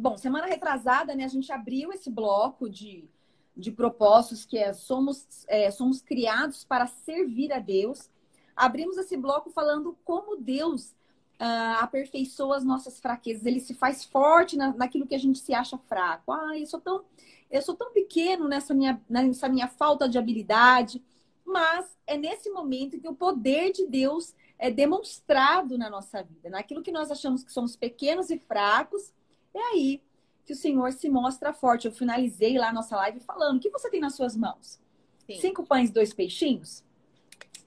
bom, 0.00 0.16
semana 0.16 0.46
retrasada, 0.46 1.14
né, 1.14 1.24
a 1.24 1.28
gente 1.28 1.52
abriu 1.52 1.92
esse 1.92 2.10
bloco 2.10 2.68
de, 2.68 3.08
de 3.56 3.70
propósitos 3.70 4.44
que 4.44 4.58
é 4.58 4.72
somos, 4.72 5.26
é, 5.46 5.70
somos 5.70 6.00
criados 6.00 6.64
para 6.64 6.86
servir 6.86 7.52
a 7.52 7.58
Deus. 7.58 8.10
Abrimos 8.56 8.96
esse 8.96 9.16
bloco 9.16 9.50
falando 9.50 9.96
como 10.04 10.36
Deus 10.36 10.94
uh, 11.40 11.80
aperfeiçoa 11.80 12.56
as 12.56 12.64
nossas 12.64 13.00
fraquezas. 13.00 13.46
Ele 13.46 13.60
se 13.60 13.74
faz 13.74 14.04
forte 14.04 14.56
na, 14.56 14.72
naquilo 14.74 15.06
que 15.06 15.14
a 15.14 15.18
gente 15.18 15.38
se 15.38 15.54
acha 15.54 15.78
fraco. 15.78 16.32
Ah, 16.32 16.58
eu 16.58 16.66
sou 16.66 16.80
tão, 16.80 17.04
eu 17.50 17.62
sou 17.62 17.74
tão 17.74 17.92
pequeno 17.92 18.48
nessa 18.48 18.74
minha, 18.74 19.00
nessa 19.08 19.48
minha 19.48 19.68
falta 19.68 20.08
de 20.08 20.18
habilidade. 20.18 21.02
Mas 21.44 21.96
é 22.06 22.16
nesse 22.16 22.50
momento 22.50 23.00
que 23.00 23.08
o 23.08 23.14
poder 23.14 23.72
de 23.72 23.86
Deus 23.86 24.34
é 24.58 24.70
demonstrado 24.70 25.78
na 25.78 25.88
nossa 25.88 26.22
vida. 26.22 26.50
Naquilo 26.50 26.82
que 26.82 26.92
nós 26.92 27.10
achamos 27.10 27.42
que 27.42 27.52
somos 27.52 27.74
pequenos 27.76 28.30
e 28.30 28.38
fracos, 28.38 29.12
é 29.54 29.62
aí 29.72 30.02
que 30.44 30.52
o 30.52 30.56
Senhor 30.56 30.92
se 30.92 31.08
mostra 31.08 31.52
forte. 31.52 31.86
Eu 31.86 31.92
finalizei 31.92 32.58
lá 32.58 32.68
a 32.68 32.72
nossa 32.72 32.96
live 32.96 33.20
falando: 33.20 33.58
o 33.58 33.60
que 33.60 33.70
você 33.70 33.90
tem 33.90 34.00
nas 34.00 34.14
suas 34.14 34.36
mãos? 34.36 34.80
Sim. 35.26 35.40
Cinco 35.40 35.64
pães 35.64 35.90
e 35.90 35.92
dois 35.92 36.12
peixinhos? 36.12 36.84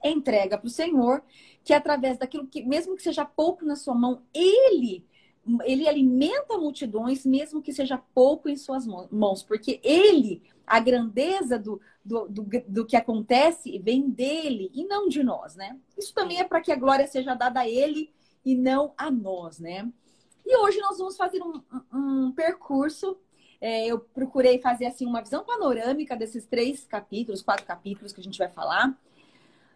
Entrega 0.04 0.57
para 0.57 0.67
o 0.67 0.71
Senhor, 0.71 1.23
que 1.63 1.73
através 1.73 2.17
daquilo 2.17 2.45
que, 2.45 2.62
mesmo 2.63 2.95
que 2.95 3.04
seja 3.04 3.23
pouco 3.23 3.63
na 3.66 3.76
sua 3.76 3.95
mão, 3.95 4.21
Ele 4.34 5.05
ele 5.66 5.88
alimenta 5.88 6.57
multidões, 6.57 7.26
mesmo 7.26 7.62
que 7.62 7.73
seja 7.73 8.02
pouco 8.13 8.48
em 8.48 8.55
suas 8.55 8.88
mãos, 8.88 9.43
porque 9.43 9.79
ele, 9.84 10.41
a 10.65 10.79
grandeza 10.79 11.59
do, 11.59 11.81
do, 12.04 12.27
do, 12.29 12.49
do, 12.68 12.85
que 12.85 12.95
acontece, 12.95 13.77
vem 13.79 14.09
dele 14.09 14.71
e 14.73 14.85
não 14.85 15.09
de 15.09 15.21
nós, 15.21 15.55
né? 15.55 15.77
Isso 15.98 16.13
também 16.13 16.40
é 16.40 16.45
para 16.45 16.62
que 16.62 16.71
a 16.71 16.77
glória 16.77 17.05
seja 17.07 17.35
dada 17.35 17.62
a 17.62 17.70
ele 17.70 18.09
e 18.45 18.55
não 18.55 18.93
a 18.98 19.12
nós, 19.12 19.59
né? 19.59 19.91
E 20.45 20.57
hoje 20.57 20.79
nós 20.79 20.97
vamos 20.97 21.15
fazer 21.15 21.41
um, 21.41 21.61
um 21.93 22.31
percurso. 22.31 23.17
É, 23.61 23.85
eu 23.88 23.99
procurei 23.99 24.59
fazer 24.59 24.85
assim 24.85 25.05
uma 25.05 25.21
visão 25.21 25.43
panorâmica 25.43 26.15
desses 26.15 26.45
três 26.45 26.84
capítulos, 26.85 27.41
quatro 27.41 27.65
capítulos 27.65 28.12
que 28.12 28.20
a 28.20 28.23
gente 28.23 28.37
vai 28.37 28.49
falar. 28.49 28.98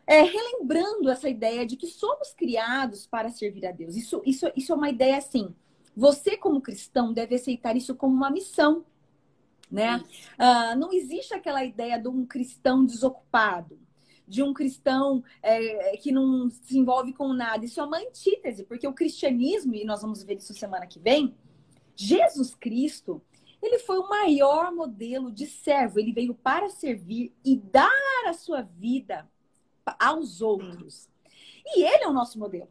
É, 0.06 0.22
relembrando 0.22 1.10
essa 1.10 1.30
ideia 1.30 1.66
de 1.66 1.76
que 1.76 1.88
somos 1.88 2.34
criados 2.34 3.06
para 3.06 3.30
servir 3.30 3.66
a 3.66 3.72
Deus. 3.72 3.96
Isso, 3.96 4.22
isso, 4.26 4.52
isso 4.56 4.72
é 4.72 4.76
uma 4.76 4.90
ideia 4.90 5.18
assim. 5.18 5.54
Você, 5.96 6.38
como 6.38 6.62
cristão, 6.62 7.14
deve 7.14 7.36
aceitar 7.36 7.76
isso 7.76 7.96
como 7.96 8.14
uma 8.14 8.30
missão. 8.30 8.86
Né? 9.70 9.98
Uh, 9.98 10.80
não 10.80 10.94
existe 10.94 11.34
aquela 11.34 11.64
ideia 11.64 11.98
de 11.98 12.08
um 12.08 12.26
cristão 12.26 12.86
desocupado 12.86 13.78
de 14.28 14.44
um 14.44 14.54
cristão 14.54 15.24
é, 15.42 15.96
que 15.98 16.12
não 16.12 16.50
se 16.50 16.78
envolve 16.78 17.14
com 17.14 17.32
nada. 17.34 17.64
Isso 17.64 17.80
é 17.80 17.84
uma 17.84 18.00
antítese, 18.00 18.64
porque 18.64 18.88
o 18.88 18.94
cristianismo, 18.94 19.74
e 19.74 19.86
nós 19.86 20.02
vamos 20.02 20.22
ver 20.24 20.38
isso 20.38 20.54
semana 20.54 20.86
que 20.86 21.00
vem, 21.00 21.36
Jesus 21.96 22.54
Cristo, 22.54 23.22
ele 23.62 23.80
foi 23.80 23.98
o 23.98 24.10
maior 24.10 24.74
modelo 24.74 25.32
de 25.32 25.48
servo. 25.48 26.00
Ele 26.00 26.12
veio 26.12 26.36
para 26.36 26.70
servir 26.70 27.34
e 27.44 27.56
dar 27.56 27.90
a 28.28 28.34
sua 28.34 28.62
vida 28.62 29.28
aos 30.00 30.42
outros. 30.42 31.10
E 31.66 31.84
ele 31.84 32.04
é 32.04 32.08
o 32.08 32.14
nosso 32.14 32.38
modelo. 32.38 32.70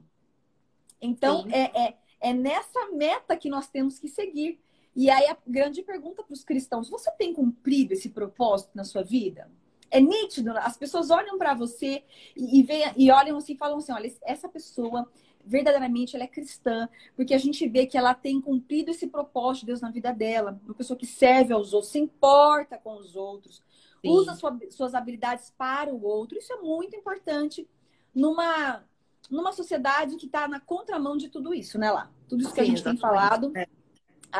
Então, 1.01 1.47
é, 1.51 1.89
é, 1.89 1.99
é 2.21 2.33
nessa 2.33 2.91
meta 2.93 3.37
que 3.37 3.49
nós 3.49 3.69
temos 3.69 3.99
que 3.99 4.09
seguir. 4.09 4.61
E 4.95 5.11
aí 5.11 5.27
a 5.29 5.37
grande 5.47 5.83
pergunta 5.83 6.23
para 6.23 6.33
os 6.33 6.45
cristãos: 6.45 6.89
você 6.89 7.11
tem 7.12 7.33
cumprido 7.33 7.93
esse 7.93 8.09
propósito 8.09 8.71
na 8.75 8.84
sua 8.84 9.03
vida? 9.03 9.51
É 9.91 10.01
nítido, 10.01 10.51
as 10.59 10.77
pessoas 10.77 11.11
olham 11.11 11.39
para 11.39 11.55
você 11.55 12.03
e, 12.37 12.61
e, 12.61 12.62
veem, 12.62 12.92
e 12.97 13.11
olham 13.11 13.37
assim 13.37 13.55
e 13.55 13.56
falam 13.56 13.79
assim: 13.79 13.93
olha, 13.93 14.12
essa 14.23 14.48
pessoa 14.48 15.09
verdadeiramente 15.45 16.17
ela 16.17 16.25
é 16.25 16.28
cristã, 16.28 16.89
porque 17.15 17.33
a 17.33 17.39
gente 17.39 17.69
vê 17.69 17.87
que 17.87 17.97
ela 17.97 18.12
tem 18.15 18.41
cumprido 18.41 18.91
esse 18.91 19.06
propósito 19.06 19.61
de 19.61 19.67
Deus 19.67 19.81
na 19.81 19.91
vida 19.91 20.12
dela, 20.12 20.61
uma 20.65 20.75
pessoa 20.75 20.98
que 20.98 21.06
serve 21.06 21.53
aos 21.53 21.73
outros, 21.73 21.93
se 21.93 22.01
importa 22.01 22.77
com 22.77 22.97
os 22.98 23.15
outros, 23.15 23.62
Sim. 24.03 24.09
usa 24.11 24.34
sua, 24.34 24.59
suas 24.70 24.95
habilidades 24.95 25.55
para 25.56 25.95
o 25.95 26.03
outro. 26.05 26.37
Isso 26.37 26.53
é 26.53 26.56
muito 26.56 26.97
importante 26.97 27.69
numa, 28.12 28.82
numa 29.31 29.53
sociedade 29.53 30.16
que 30.16 30.27
está 30.27 30.49
na 30.49 30.59
contramão 30.59 31.16
de 31.16 31.28
tudo 31.28 31.55
isso, 31.55 31.78
né, 31.78 31.93
lá? 31.93 32.11
Tudo 32.28 32.43
isso 32.43 32.50
que 32.50 32.56
Sim, 32.56 32.62
a 32.62 32.65
gente 32.65 32.81
exatamente. 32.81 33.00
tem 33.00 33.09
falado. 33.09 33.53
É 33.56 33.69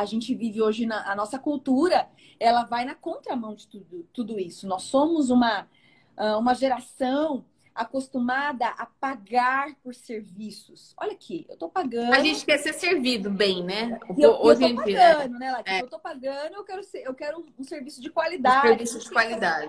a 0.01 0.05
gente 0.05 0.35
vive 0.35 0.63
hoje 0.63 0.87
na 0.87 1.11
a 1.11 1.15
nossa 1.15 1.39
cultura, 1.39 2.09
ela 2.39 2.65
vai 2.65 2.85
na 2.85 2.95
contramão 2.95 3.55
de 3.55 3.67
tudo, 3.67 4.09
tudo 4.13 4.39
isso. 4.39 4.67
Nós 4.67 4.83
somos 4.83 5.31
uma, 5.31 5.69
ah, 6.17 6.39
uma 6.39 6.55
geração 6.55 7.45
acostumada 7.75 8.67
a 8.69 8.87
pagar 8.87 9.75
por 9.83 9.95
serviços. 9.95 10.95
Olha 10.99 11.13
aqui, 11.13 11.47
eu 11.49 11.57
tô 11.59 11.69
pagando. 11.69 12.13
A 12.13 12.21
gente 12.21 12.45
quer 12.45 12.59
ser 12.59 12.73
servido 12.73 13.31
bem, 13.31 13.63
né? 13.63 13.99
Eu, 14.17 14.33
hoje 14.41 14.63
eu 14.65 14.75
tô 14.75 14.83
pagando, 14.83 15.39
né, 15.39 15.53
Latif? 15.53 15.73
É. 15.73 15.83
Eu 15.83 15.89
tô 15.89 15.99
pagando, 15.99 16.55
eu 16.55 16.65
quero 16.65 16.83
ser, 16.83 17.03
eu 17.07 17.15
quero 17.15 17.45
um, 17.59 17.65
serviço 17.65 18.01
de 18.01 18.11
qualidade. 18.11 18.67
Um 18.67 18.71
serviço 18.71 18.99
de 18.99 19.11
qualidade 19.11 19.69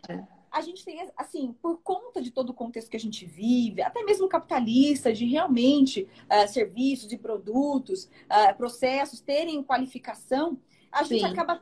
a 0.52 0.62
gente 0.62 0.84
tem, 0.84 1.10
assim, 1.16 1.54
por 1.62 1.78
conta 1.82 2.22
de 2.22 2.32
todo 2.32 2.50
o 2.50 2.54
contexto 2.54 2.90
que 2.90 2.98
a 2.98 3.00
gente 3.00 3.26
vive, 3.26 3.82
até 3.82 4.04
mesmo 4.04 4.28
capitalista, 4.28 5.14
de 5.14 5.26
realmente 5.26 6.08
uh, 6.24 6.48
serviços 6.48 7.12
e 7.12 7.18
produtos, 7.18 8.06
uh, 8.06 8.56
processos 8.58 9.20
terem 9.20 9.64
qualificação, 9.64 10.60
a 10.92 11.04
gente 11.04 11.22
Sim. 11.22 11.32
acaba, 11.32 11.62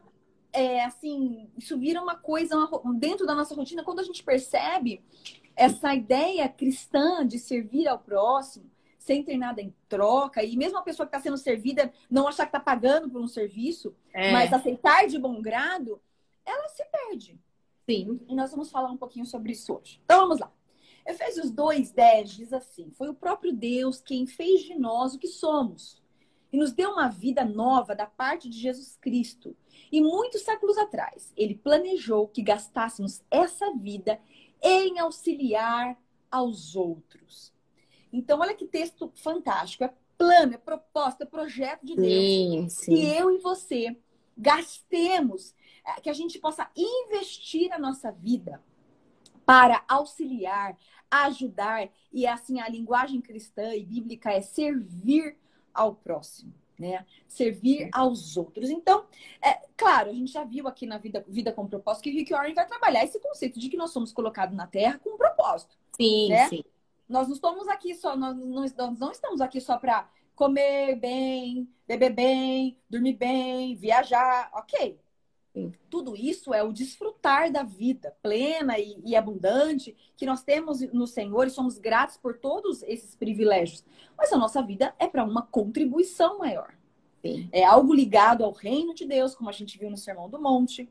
é, 0.53 0.83
assim, 0.83 1.49
isso 1.57 1.77
vira 1.77 2.01
uma 2.01 2.15
coisa 2.15 2.55
uma, 2.55 2.93
dentro 2.97 3.25
da 3.25 3.35
nossa 3.35 3.55
rotina, 3.55 3.83
quando 3.83 3.99
a 3.99 4.03
gente 4.03 4.23
percebe 4.23 5.03
essa 5.55 5.93
ideia 5.93 6.47
cristã 6.47 7.25
de 7.25 7.39
servir 7.39 7.87
ao 7.87 7.99
próximo, 7.99 8.69
sem 8.97 9.23
ter 9.23 9.37
nada 9.37 9.61
em 9.61 9.73
troca, 9.87 10.43
e 10.43 10.57
mesmo 10.57 10.77
a 10.77 10.81
pessoa 10.81 11.05
que 11.05 11.15
está 11.15 11.21
sendo 11.21 11.37
servida 11.37 11.93
não 12.09 12.27
achar 12.27 12.45
que 12.45 12.49
está 12.49 12.59
pagando 12.59 13.09
por 13.09 13.21
um 13.21 13.27
serviço, 13.27 13.95
é. 14.13 14.31
mas 14.31 14.51
aceitar 14.51 15.07
de 15.07 15.19
bom 15.19 15.41
grado, 15.41 16.01
ela 16.45 16.67
se 16.69 16.83
perde. 16.85 17.39
Sim. 17.87 18.19
E 18.27 18.35
nós 18.35 18.51
vamos 18.51 18.69
falar 18.69 18.91
um 18.91 18.97
pouquinho 18.97 19.25
sobre 19.25 19.51
isso 19.51 19.73
hoje. 19.73 20.01
Então 20.03 20.21
vamos 20.21 20.39
lá. 20.39 20.51
Efésios 21.05 21.51
2:10 21.51 22.35
diz 22.35 22.53
assim: 22.53 22.91
Foi 22.91 23.09
o 23.09 23.13
próprio 23.13 23.53
Deus 23.53 24.01
quem 24.01 24.25
fez 24.25 24.63
de 24.63 24.75
nós 24.75 25.13
o 25.13 25.19
que 25.19 25.27
somos 25.27 26.03
e 26.55 26.57
nos 26.57 26.71
deu 26.71 26.91
uma 26.91 27.09
vida 27.09 27.43
nova 27.43 27.93
da 27.93 28.05
parte 28.05 28.49
de 28.49 28.57
Jesus 28.57 28.97
Cristo. 29.01 29.55
E 29.91 30.01
muitos 30.01 30.41
séculos 30.41 30.77
atrás, 30.77 31.33
ele 31.35 31.53
planejou 31.53 32.29
que 32.29 32.41
gastássemos 32.41 33.21
essa 33.29 33.73
vida 33.73 34.19
em 34.61 34.97
auxiliar 34.99 35.99
aos 36.31 36.75
outros. 36.75 37.53
Então, 38.11 38.39
olha 38.39 38.55
que 38.55 38.65
texto 38.65 39.11
fantástico. 39.15 39.83
É 39.83 39.93
plano, 40.17 40.53
é 40.53 40.57
proposta, 40.57 41.25
é 41.25 41.27
projeto 41.27 41.85
de 41.85 41.93
Deus. 41.93 42.07
Sim, 42.07 42.69
sim. 42.69 42.95
Que 42.95 43.05
eu 43.17 43.31
e 43.31 43.39
você 43.39 43.97
gastemos 44.37 45.53
que 46.01 46.09
a 46.09 46.13
gente 46.13 46.39
possa 46.39 46.69
investir 46.75 47.71
a 47.71 47.79
nossa 47.79 48.11
vida 48.11 48.61
para 49.45 49.83
auxiliar, 49.87 50.77
ajudar, 51.09 51.89
e 52.11 52.25
assim 52.25 52.59
a 52.59 52.67
linguagem 52.67 53.21
cristã 53.21 53.75
e 53.75 53.85
bíblica 53.85 54.31
é 54.31 54.41
servir 54.41 55.37
ao 55.73 55.95
próximo. 55.95 56.53
Né? 56.77 57.05
Servir 57.25 57.89
aos 57.93 58.35
outros. 58.35 58.69
Então, 58.69 59.05
é 59.41 59.61
claro, 59.77 60.09
a 60.09 60.13
gente 60.13 60.31
já 60.31 60.43
viu 60.43 60.67
aqui 60.67 60.85
na 60.85 60.97
vida, 60.97 61.23
vida 61.25 61.53
com 61.53 61.65
propósito 61.67 62.03
que 62.03 62.09
Rick 62.09 62.33
Warren 62.33 62.53
vai 62.53 62.67
trabalhar 62.67 63.03
esse 63.03 63.17
conceito 63.17 63.57
de 63.59 63.69
que 63.69 63.77
nós 63.77 63.91
somos 63.91 64.11
colocados 64.11 64.53
na 64.53 64.67
Terra 64.67 64.99
com 64.99 65.11
um 65.11 65.17
propósito. 65.17 65.77
Sim, 65.95 66.29
né? 66.29 66.49
sim. 66.49 66.63
Nós 67.07 67.27
não 67.27 67.35
estamos 67.35 67.67
aqui 67.69 67.95
só, 67.95 68.17
nós 68.17 68.35
não, 68.35 68.47
nós 68.47 68.99
não 68.99 69.11
estamos 69.11 69.39
aqui 69.39 69.61
só 69.61 69.77
para 69.77 70.09
comer 70.35 70.97
bem, 70.97 71.69
beber 71.87 72.11
bem, 72.11 72.77
dormir 72.89 73.13
bem, 73.13 73.75
viajar, 73.75 74.49
ok. 74.53 74.99
Tudo 75.89 76.15
isso 76.15 76.53
é 76.53 76.61
o 76.61 76.73
desfrutar 76.73 77.51
da 77.51 77.63
vida 77.63 78.15
plena 78.21 78.77
e, 78.77 79.01
e, 79.05 79.15
abundante 79.15 79.95
que 80.17 80.25
nós 80.25 80.43
temos 80.43 80.81
no 80.91 81.07
Senhor 81.07 81.47
e 81.47 81.49
somos 81.49 81.77
gratos 81.77 82.17
por 82.17 82.37
todos 82.37 82.83
esses 82.83 83.15
privilégios. 83.15 83.83
Mas 84.17 84.33
a 84.33 84.37
nossa 84.37 84.61
vida 84.61 84.93
é 84.99 85.07
para 85.07 85.23
uma 85.23 85.43
contribuição 85.43 86.39
maior. 86.39 86.73
Sim. 87.21 87.49
É 87.51 87.63
algo 87.63 87.93
ligado 87.93 88.43
ao 88.43 88.51
reino 88.51 88.93
de 88.93 89.05
Deus, 89.05 89.33
como 89.33 89.49
a 89.49 89.53
gente 89.53 89.77
viu 89.77 89.89
no 89.89 89.97
Sermão 89.97 90.29
do 90.29 90.41
Monte. 90.41 90.89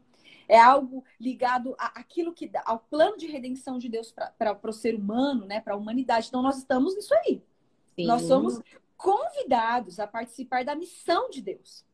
É 0.48 0.58
algo 0.58 1.04
ligado 1.20 1.74
àquilo 1.78 2.32
que 2.32 2.50
ao 2.64 2.78
plano 2.78 3.16
de 3.16 3.26
redenção 3.26 3.78
de 3.78 3.88
Deus 3.88 4.12
para 4.12 4.58
o 4.62 4.72
ser 4.72 4.94
humano, 4.94 5.46
né, 5.46 5.60
para 5.60 5.74
a 5.74 5.76
humanidade. 5.76 6.28
Então 6.28 6.42
nós 6.42 6.58
estamos 6.58 6.94
nisso 6.94 7.14
aí. 7.14 7.42
Sim. 7.94 8.06
Nós 8.06 8.22
somos 8.22 8.60
convidados 8.96 10.00
a 10.00 10.06
participar 10.06 10.64
da 10.64 10.74
missão 10.74 11.30
de 11.30 11.42
Deus. 11.42 11.84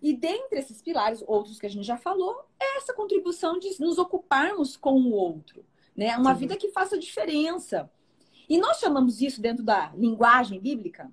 E 0.00 0.14
dentre 0.14 0.58
esses 0.58 0.80
pilares, 0.80 1.22
outros 1.26 1.58
que 1.58 1.66
a 1.66 1.70
gente 1.70 1.86
já 1.86 1.96
falou, 1.96 2.44
é 2.60 2.76
essa 2.76 2.94
contribuição 2.94 3.58
de 3.58 3.68
nos 3.80 3.98
ocuparmos 3.98 4.76
com 4.76 4.92
o 4.92 5.10
outro, 5.10 5.64
né? 5.96 6.16
Uma 6.16 6.34
Sim. 6.34 6.40
vida 6.40 6.56
que 6.56 6.68
faça 6.68 6.98
diferença. 6.98 7.90
E 8.48 8.58
nós 8.58 8.78
chamamos 8.78 9.20
isso 9.20 9.40
dentro 9.40 9.64
da 9.64 9.92
linguagem 9.94 10.60
bíblica, 10.60 11.10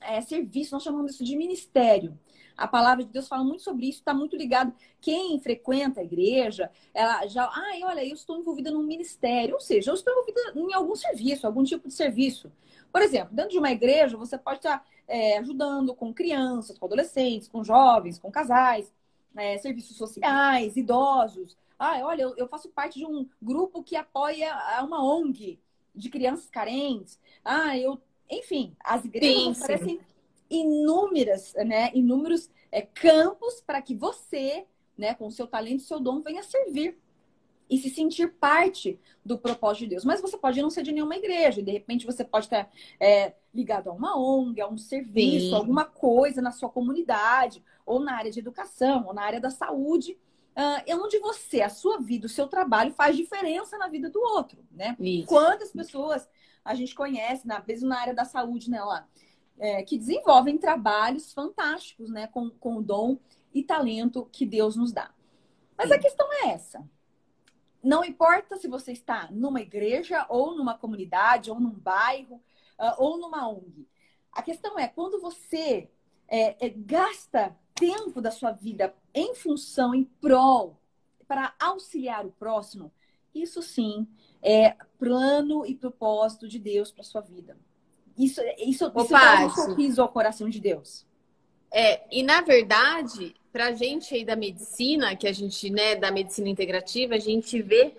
é 0.00 0.20
serviço, 0.20 0.72
nós 0.74 0.82
chamamos 0.82 1.12
isso 1.12 1.24
de 1.24 1.36
ministério. 1.36 2.18
A 2.60 2.68
palavra 2.68 3.02
de 3.02 3.10
Deus 3.10 3.26
fala 3.26 3.42
muito 3.42 3.62
sobre 3.62 3.88
isso, 3.88 4.00
está 4.00 4.12
muito 4.12 4.36
ligado. 4.36 4.70
Quem 5.00 5.40
frequenta 5.40 6.00
a 6.00 6.04
igreja, 6.04 6.70
ela 6.92 7.26
já, 7.26 7.50
ai, 7.54 7.82
olha, 7.84 8.04
eu 8.04 8.12
estou 8.12 8.38
envolvida 8.38 8.70
num 8.70 8.82
ministério, 8.82 9.54
ou 9.54 9.60
seja, 9.60 9.90
eu 9.90 9.94
estou 9.94 10.12
envolvida 10.12 10.40
em 10.54 10.74
algum 10.74 10.94
serviço, 10.94 11.46
algum 11.46 11.64
tipo 11.64 11.88
de 11.88 11.94
serviço. 11.94 12.52
Por 12.92 13.00
exemplo, 13.00 13.34
dentro 13.34 13.52
de 13.52 13.58
uma 13.58 13.70
igreja, 13.70 14.14
você 14.14 14.36
pode 14.36 14.58
estar 14.58 14.84
é, 15.08 15.38
ajudando 15.38 15.94
com 15.94 16.12
crianças, 16.12 16.78
com 16.78 16.84
adolescentes, 16.84 17.48
com 17.48 17.64
jovens, 17.64 18.18
com 18.18 18.30
casais, 18.30 18.92
é, 19.34 19.56
serviços 19.56 19.96
sociais, 19.96 20.76
idosos. 20.76 21.56
Ah, 21.78 21.98
olha, 22.02 22.22
eu, 22.22 22.36
eu 22.36 22.46
faço 22.46 22.68
parte 22.68 22.98
de 22.98 23.06
um 23.06 23.26
grupo 23.40 23.82
que 23.82 23.96
apoia 23.96 24.54
uma 24.82 25.02
ONG 25.02 25.58
de 25.94 26.10
crianças 26.10 26.50
carentes. 26.50 27.18
Ah, 27.42 27.78
eu. 27.78 27.98
Enfim, 28.30 28.76
as 28.84 29.04
igrejas 29.04 29.42
sim, 29.42 29.50
oferecem 29.50 29.98
sim. 29.98 30.04
Inúmeras, 30.50 31.54
né, 31.54 31.90
inúmeros 31.94 32.50
é, 32.72 32.82
campos 32.82 33.60
para 33.60 33.80
que 33.80 33.94
você, 33.94 34.66
né, 34.98 35.14
com 35.14 35.26
o 35.26 35.30
seu 35.30 35.46
talento 35.46 35.80
e 35.80 35.84
seu 35.84 36.00
dom, 36.00 36.20
venha 36.20 36.42
servir 36.42 36.98
e 37.70 37.78
se 37.78 37.88
sentir 37.88 38.32
parte 38.32 38.98
do 39.24 39.38
propósito 39.38 39.84
de 39.84 39.90
Deus. 39.90 40.04
Mas 40.04 40.20
você 40.20 40.36
pode 40.36 40.60
não 40.60 40.70
ser 40.70 40.82
de 40.82 40.92
nenhuma 40.92 41.16
igreja, 41.16 41.60
e 41.60 41.62
de 41.62 41.70
repente 41.70 42.04
você 42.04 42.24
pode 42.24 42.46
estar 42.46 42.68
é, 42.98 43.34
ligado 43.54 43.88
a 43.88 43.92
uma 43.92 44.18
ONG, 44.18 44.60
a 44.60 44.68
um 44.68 44.76
serviço, 44.76 45.50
Sim. 45.50 45.54
alguma 45.54 45.84
coisa 45.84 46.42
na 46.42 46.50
sua 46.50 46.68
comunidade, 46.68 47.62
ou 47.86 48.00
na 48.00 48.16
área 48.16 48.30
de 48.30 48.40
educação, 48.40 49.06
ou 49.06 49.14
na 49.14 49.22
área 49.22 49.40
da 49.40 49.50
saúde, 49.50 50.18
uh, 50.56 50.82
é 50.84 50.96
onde 50.96 51.18
você, 51.18 51.62
a 51.62 51.68
sua 51.68 51.98
vida, 51.98 52.26
o 52.26 52.30
seu 52.30 52.48
trabalho 52.48 52.92
faz 52.92 53.16
diferença 53.16 53.78
na 53.78 53.88
vida 53.88 54.10
do 54.10 54.20
outro, 54.20 54.64
né? 54.70 54.96
Isso. 54.98 55.28
Quantas 55.28 55.70
pessoas 55.72 56.28
a 56.64 56.74
gente 56.74 56.94
conhece, 56.94 57.46
na, 57.46 57.62
mesmo 57.66 57.88
na 57.88 58.00
área 58.00 58.14
da 58.14 58.24
saúde, 58.24 58.70
né, 58.70 58.82
lá, 58.82 59.08
é, 59.60 59.82
que 59.82 59.98
desenvolvem 59.98 60.56
trabalhos 60.56 61.32
fantásticos, 61.32 62.10
né, 62.10 62.26
com, 62.26 62.50
com 62.50 62.78
o 62.78 62.82
dom 62.82 63.18
e 63.52 63.62
talento 63.62 64.28
que 64.32 64.46
Deus 64.46 64.74
nos 64.74 64.90
dá. 64.90 65.12
Mas 65.76 65.88
Sim. 65.88 65.94
a 65.94 65.98
questão 65.98 66.32
é 66.32 66.48
essa. 66.48 66.88
Não 67.82 68.04
importa 68.04 68.56
se 68.56 68.66
você 68.66 68.92
está 68.92 69.28
numa 69.30 69.60
igreja, 69.60 70.26
ou 70.28 70.56
numa 70.56 70.76
comunidade, 70.76 71.50
ou 71.50 71.60
num 71.60 71.70
bairro, 71.70 72.36
uh, 72.78 72.94
ou 72.98 73.18
numa 73.18 73.48
ONG. 73.48 73.86
A 74.32 74.42
questão 74.42 74.78
é, 74.78 74.88
quando 74.88 75.20
você 75.20 75.90
é, 76.28 76.66
é, 76.66 76.68
gasta 76.70 77.56
tempo 77.74 78.20
da 78.20 78.30
sua 78.30 78.52
vida 78.52 78.94
em 79.14 79.34
função, 79.34 79.94
em 79.94 80.04
prol, 80.04 80.80
para 81.26 81.54
auxiliar 81.58 82.26
o 82.26 82.32
próximo, 82.32 82.92
isso 83.34 83.62
sim 83.62 84.06
é 84.42 84.76
plano 84.98 85.64
e 85.64 85.74
propósito 85.74 86.48
de 86.48 86.58
Deus 86.58 86.90
para 86.90 87.04
sua 87.04 87.20
vida. 87.20 87.58
Isso, 88.20 88.42
isso, 88.58 88.86
Opa, 88.86 89.02
isso 89.02 89.16
é 89.16 89.46
um 89.46 89.50
sorriso 89.50 90.02
ao 90.02 90.08
coração 90.08 90.46
de 90.50 90.60
Deus. 90.60 91.06
É, 91.72 92.02
e 92.12 92.22
na 92.22 92.42
verdade, 92.42 93.34
para 93.50 93.68
a 93.68 93.72
gente 93.72 94.14
aí 94.14 94.26
da 94.26 94.36
medicina, 94.36 95.16
que 95.16 95.26
a 95.26 95.32
gente, 95.32 95.70
né, 95.70 95.96
da 95.96 96.10
medicina 96.10 96.50
integrativa, 96.50 97.14
a 97.14 97.18
gente 97.18 97.62
vê 97.62 97.94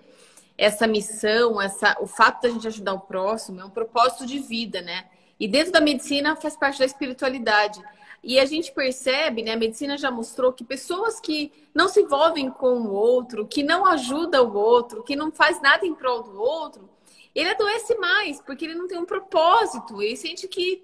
essa 0.56 0.85
missão, 0.85 1.59
essa, 1.59 1.97
o 2.00 2.06
fato 2.06 2.44
da 2.44 2.50
gente 2.50 2.68
ajudar 2.68 2.94
o 2.94 3.00
próximo 3.00 3.62
é 3.62 3.65
um 3.65 3.69
propósito 3.69 4.27
de 4.27 4.38
vida, 4.38 4.79
né? 4.79 5.06
E 5.39 5.47
dentro 5.47 5.71
da 5.71 5.81
medicina 5.81 6.35
faz 6.35 6.56
parte 6.56 6.77
da 6.77 6.85
espiritualidade. 6.85 7.81
E 8.24 8.39
a 8.39 8.45
gente 8.45 8.71
percebe, 8.71 9.41
né, 9.41 9.53
a 9.53 9.57
medicina 9.57 9.97
já 9.97 10.12
mostrou 10.12 10.53
que 10.53 10.63
pessoas 10.63 11.19
que 11.19 11.51
não 11.74 11.89
se 11.89 12.01
envolvem 12.01 12.51
com 12.51 12.81
o 12.81 12.91
outro, 12.91 13.47
que 13.47 13.63
não 13.63 13.88
ajudam 13.88 14.47
o 14.47 14.56
outro, 14.56 15.01
que 15.01 15.15
não 15.15 15.31
faz 15.31 15.59
nada 15.59 15.83
em 15.83 15.95
prol 15.95 16.21
do 16.21 16.39
outro, 16.39 16.90
ele 17.33 17.50
adoece 17.50 17.95
mais, 17.95 18.42
porque 18.42 18.66
ele 18.66 18.75
não 18.75 18.88
tem 18.88 18.98
um 18.98 19.06
propósito, 19.06 20.01
ele 20.01 20.16
sente 20.16 20.48
que 20.48 20.83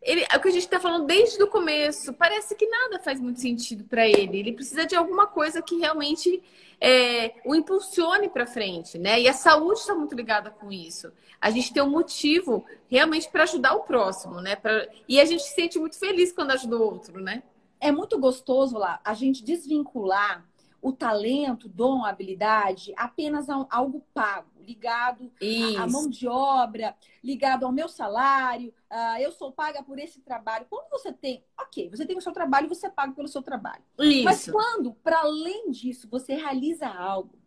ele, 0.00 0.24
é 0.30 0.36
o 0.36 0.40
que 0.40 0.48
a 0.48 0.52
gente 0.52 0.62
está 0.64 0.78
falando 0.78 1.06
desde 1.06 1.42
o 1.42 1.48
começo. 1.48 2.12
Parece 2.12 2.54
que 2.54 2.66
nada 2.66 3.00
faz 3.00 3.20
muito 3.20 3.40
sentido 3.40 3.84
para 3.84 4.06
ele. 4.06 4.38
Ele 4.38 4.52
precisa 4.52 4.86
de 4.86 4.94
alguma 4.94 5.26
coisa 5.26 5.60
que 5.60 5.76
realmente 5.76 6.42
é, 6.80 7.34
o 7.44 7.54
impulsione 7.54 8.28
para 8.28 8.46
frente, 8.46 8.96
né? 8.98 9.20
E 9.20 9.28
a 9.28 9.32
saúde 9.32 9.80
está 9.80 9.94
muito 9.94 10.14
ligada 10.14 10.50
com 10.50 10.70
isso. 10.70 11.12
A 11.40 11.50
gente 11.50 11.72
tem 11.72 11.82
um 11.82 11.90
motivo 11.90 12.64
realmente 12.88 13.28
para 13.28 13.42
ajudar 13.42 13.74
o 13.74 13.80
próximo, 13.80 14.40
né? 14.40 14.54
Pra... 14.56 14.88
E 15.08 15.20
a 15.20 15.24
gente 15.24 15.42
se 15.42 15.54
sente 15.54 15.78
muito 15.78 15.98
feliz 15.98 16.32
quando 16.32 16.52
ajuda 16.52 16.76
o 16.76 16.82
outro, 16.82 17.20
né? 17.20 17.42
É 17.80 17.90
muito 17.90 18.18
gostoso 18.18 18.78
lá 18.78 19.00
a 19.04 19.14
gente 19.14 19.44
desvincular 19.44 20.44
o 20.80 20.92
talento, 20.92 21.68
dom, 21.68 22.04
habilidade 22.04 22.92
apenas 22.96 23.50
a 23.50 23.66
algo 23.68 24.04
pago, 24.14 24.46
ligado 24.68 25.32
à 25.78 25.86
mão 25.86 26.08
de 26.08 26.28
obra, 26.28 26.94
ligado 27.24 27.64
ao 27.64 27.72
meu 27.72 27.88
salário, 27.88 28.74
uh, 28.90 29.18
eu 29.18 29.32
sou 29.32 29.50
paga 29.50 29.82
por 29.82 29.98
esse 29.98 30.20
trabalho. 30.20 30.66
Quando 30.68 30.90
você 30.90 31.10
tem, 31.10 31.42
ok, 31.58 31.88
você 31.88 32.04
tem 32.04 32.16
o 32.16 32.20
seu 32.20 32.32
trabalho, 32.32 32.68
você 32.68 32.90
paga 32.90 33.12
pelo 33.14 33.28
seu 33.28 33.42
trabalho. 33.42 33.82
Isso. 33.98 34.24
Mas 34.24 34.50
quando, 34.50 34.92
para 34.92 35.20
além 35.20 35.70
disso, 35.70 36.06
você 36.10 36.34
realiza 36.34 36.86
algo 36.86 37.38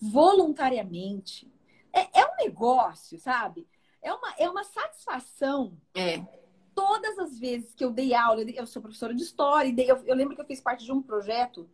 voluntariamente, 0.00 1.48
é, 1.92 2.20
é 2.20 2.26
um 2.26 2.36
negócio, 2.36 3.18
sabe? 3.20 3.68
É 4.02 4.12
uma, 4.12 4.34
é 4.36 4.50
uma 4.50 4.64
satisfação. 4.64 5.78
É 5.94 6.20
todas 6.74 7.18
as 7.18 7.38
vezes 7.38 7.74
que 7.74 7.84
eu 7.84 7.90
dei 7.90 8.14
aula, 8.14 8.42
eu 8.42 8.66
sou 8.66 8.80
professora 8.82 9.14
de 9.14 9.22
história, 9.22 9.72
eu, 9.82 10.02
eu, 10.06 10.16
lembro 10.16 10.34
que 10.34 10.40
eu 10.40 10.46
fiz 10.46 10.60
parte 10.60 10.84
de 10.84 10.92
um 10.92 11.02
projeto 11.02 11.68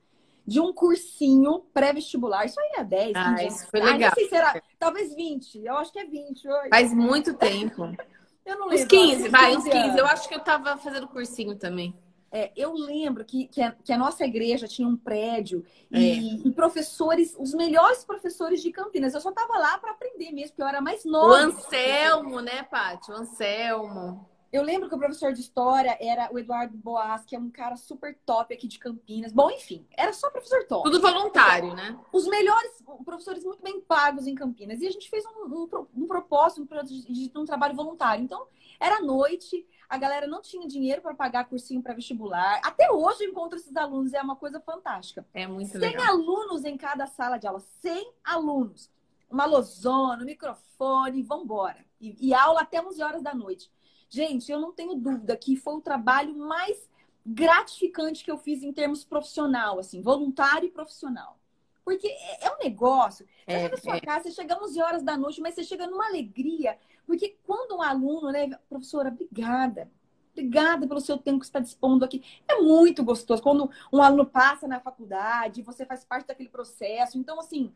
de 0.48 0.60
um 0.60 0.72
cursinho 0.72 1.60
pré-vestibular. 1.74 2.46
Isso 2.46 2.58
aí 2.58 2.72
é 2.78 2.84
10, 2.84 3.12
ah, 3.14 3.34
15 3.34 3.46
isso 3.46 3.70
foi 3.70 3.80
legal. 3.80 3.96
Ah, 3.96 3.98
não 3.98 4.14
sei 4.14 4.28
se 4.28 4.34
era, 4.34 4.62
talvez 4.78 5.14
20. 5.14 5.62
Eu 5.62 5.76
acho 5.76 5.92
que 5.92 5.98
é 5.98 6.06
20. 6.06 6.48
Hoje. 6.48 6.68
Faz 6.70 6.94
muito 6.94 7.34
tempo. 7.34 7.82
eu 8.46 8.58
não 8.58 8.66
lembro. 8.66 8.82
Uns 8.82 8.88
15, 8.88 9.28
vai, 9.28 9.54
uns 9.54 9.64
15. 9.64 9.98
Eu 9.98 10.06
acho 10.06 10.26
que 10.26 10.34
eu 10.34 10.40
tava 10.40 10.78
fazendo 10.78 11.06
cursinho 11.06 11.54
também. 11.54 11.94
É, 12.32 12.50
eu 12.56 12.72
lembro 12.72 13.26
que, 13.26 13.46
que 13.48 13.60
a, 13.60 13.72
que, 13.72 13.92
a, 13.92 13.98
nossa 13.98 14.24
igreja 14.24 14.66
tinha 14.66 14.88
um 14.88 14.96
prédio 14.96 15.64
é. 15.92 15.98
e, 15.98 16.48
e, 16.48 16.50
professores, 16.52 17.34
os 17.38 17.52
melhores 17.52 18.04
professores 18.04 18.62
de 18.62 18.70
Campinas. 18.70 19.12
Eu 19.12 19.20
só 19.20 19.30
tava 19.30 19.58
lá 19.58 19.76
para 19.76 19.90
aprender 19.90 20.32
mesmo, 20.32 20.50
porque 20.50 20.62
eu 20.62 20.66
era 20.66 20.80
mais 20.80 21.04
nova. 21.04 21.28
O 21.28 21.34
Anselmo, 21.34 22.40
né, 22.40 22.62
Paty? 22.62 23.10
O 23.10 23.14
Anselmo. 23.14 24.26
Eu 24.50 24.62
lembro 24.62 24.88
que 24.88 24.94
o 24.94 24.98
professor 24.98 25.32
de 25.32 25.40
história 25.40 25.96
era 26.00 26.32
o 26.32 26.38
Eduardo 26.38 26.76
Boas, 26.76 27.24
que 27.24 27.36
é 27.36 27.38
um 27.38 27.50
cara 27.50 27.76
super 27.76 28.18
top 28.24 28.54
aqui 28.54 28.66
de 28.66 28.78
Campinas. 28.78 29.32
Bom, 29.32 29.50
enfim, 29.50 29.86
era 29.96 30.12
só 30.12 30.30
professor 30.30 30.64
top. 30.66 30.90
Tudo 30.90 31.00
voluntário, 31.00 31.74
né? 31.74 31.98
Os 32.12 32.26
melhores 32.26 32.82
professores 33.04 33.44
muito 33.44 33.62
bem 33.62 33.80
pagos 33.80 34.26
em 34.26 34.34
Campinas. 34.34 34.80
E 34.80 34.86
a 34.86 34.90
gente 34.90 35.10
fez 35.10 35.24
um, 35.26 35.44
um, 35.52 35.86
um 35.94 36.06
propósito 36.06 36.66
de, 36.84 37.28
de 37.28 37.38
um 37.38 37.44
trabalho 37.44 37.74
voluntário. 37.74 38.24
Então, 38.24 38.46
era 38.80 39.00
noite, 39.02 39.66
a 39.88 39.98
galera 39.98 40.26
não 40.26 40.40
tinha 40.40 40.66
dinheiro 40.66 41.02
para 41.02 41.14
pagar 41.14 41.48
cursinho 41.48 41.82
para 41.82 41.94
vestibular. 41.94 42.60
Até 42.64 42.90
hoje 42.90 43.24
eu 43.24 43.30
encontro 43.30 43.58
esses 43.58 43.76
alunos, 43.76 44.14
é 44.14 44.22
uma 44.22 44.36
coisa 44.36 44.60
fantástica. 44.60 45.26
É 45.34 45.46
muito 45.46 45.72
100 45.72 45.80
legal. 45.80 46.06
alunos 46.06 46.64
em 46.64 46.76
cada 46.76 47.06
sala 47.06 47.36
de 47.36 47.46
aula, 47.46 47.60
100 47.60 48.12
alunos. 48.24 48.90
Uma 49.30 49.44
lozona, 49.44 50.22
um 50.22 50.26
microfone, 50.26 51.22
vambora. 51.22 51.84
E, 52.00 52.28
e 52.28 52.32
aula 52.32 52.62
até 52.62 52.80
11 52.80 53.02
horas 53.02 53.22
da 53.22 53.34
noite. 53.34 53.70
Gente, 54.08 54.50
eu 54.50 54.60
não 54.60 54.72
tenho 54.72 54.94
dúvida 54.94 55.37
que 55.37 55.56
foi 55.56 55.75
o 55.75 55.81
trabalho 55.81 56.34
mais 56.37 56.88
gratificante 57.25 58.25
que 58.25 58.31
eu 58.31 58.38
fiz 58.38 58.62
em 58.62 58.72
termos 58.72 59.05
profissional, 59.05 59.78
assim, 59.78 60.00
voluntário 60.00 60.66
e 60.66 60.70
profissional. 60.70 61.38
Porque 61.84 62.06
é, 62.06 62.46
é 62.46 62.50
um 62.50 62.58
negócio. 62.58 63.27
Você 63.46 63.55
é, 63.55 63.69
na 63.69 63.77
sua 63.77 63.96
é. 63.96 64.00
casa, 64.00 64.24
você 64.24 64.32
chega 64.32 64.62
11 64.62 64.82
horas 64.82 65.03
da 65.03 65.17
noite, 65.17 65.41
mas 65.41 65.55
você 65.55 65.65
chega 65.65 65.86
numa 65.86 66.06
alegria. 66.06 66.79
Porque 67.06 67.36
quando 67.46 67.77
um 67.77 67.82
aluno, 67.82 68.31
né, 68.31 68.50
professora, 68.69 69.08
obrigada. 69.08 69.91
Obrigada 70.32 70.86
pelo 70.86 71.00
seu 71.00 71.19
tempo 71.19 71.41
que 71.41 71.46
você 71.46 71.50
está 71.50 71.60
dispondo 71.60 72.05
aqui. 72.05 72.22
É 72.46 72.60
muito 72.60 73.03
gostoso. 73.03 73.43
Quando 73.43 73.70
um 73.93 74.03
aluno 74.03 74.27
passa 74.27 74.69
na 74.69 74.81
faculdade, 74.81 75.62
você 75.62 75.84
faz 75.84 76.05
parte 76.05 76.29
daquele 76.29 76.48
processo. 76.48 77.19
Então, 77.19 77.41
assim, 77.41 77.72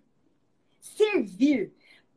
servir 0.81 1.73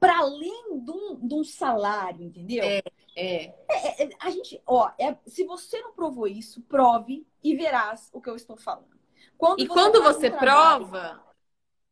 para 0.05 0.19
além 0.19 0.79
de 0.79 0.91
um, 0.91 1.27
de 1.27 1.33
um, 1.33 1.43
salário, 1.43 2.23
entendeu? 2.23 2.63
É, 2.63 2.83
é. 3.15 3.45
é, 3.69 4.03
é 4.03 4.09
a 4.19 4.29
gente, 4.29 4.61
ó, 4.67 4.91
é, 4.99 5.17
se 5.25 5.43
você 5.45 5.81
não 5.81 5.93
provou 5.93 6.27
isso, 6.27 6.61
prove 6.61 7.25
e 7.43 7.55
verás 7.55 8.09
o 8.13 8.21
que 8.21 8.29
eu 8.29 8.35
estou 8.35 8.55
falando. 8.55 8.95
Quando 9.35 9.59
e 9.59 9.67
você 9.67 9.73
quando 9.73 10.03
você 10.03 10.29
um 10.29 10.37
prova, 10.37 11.23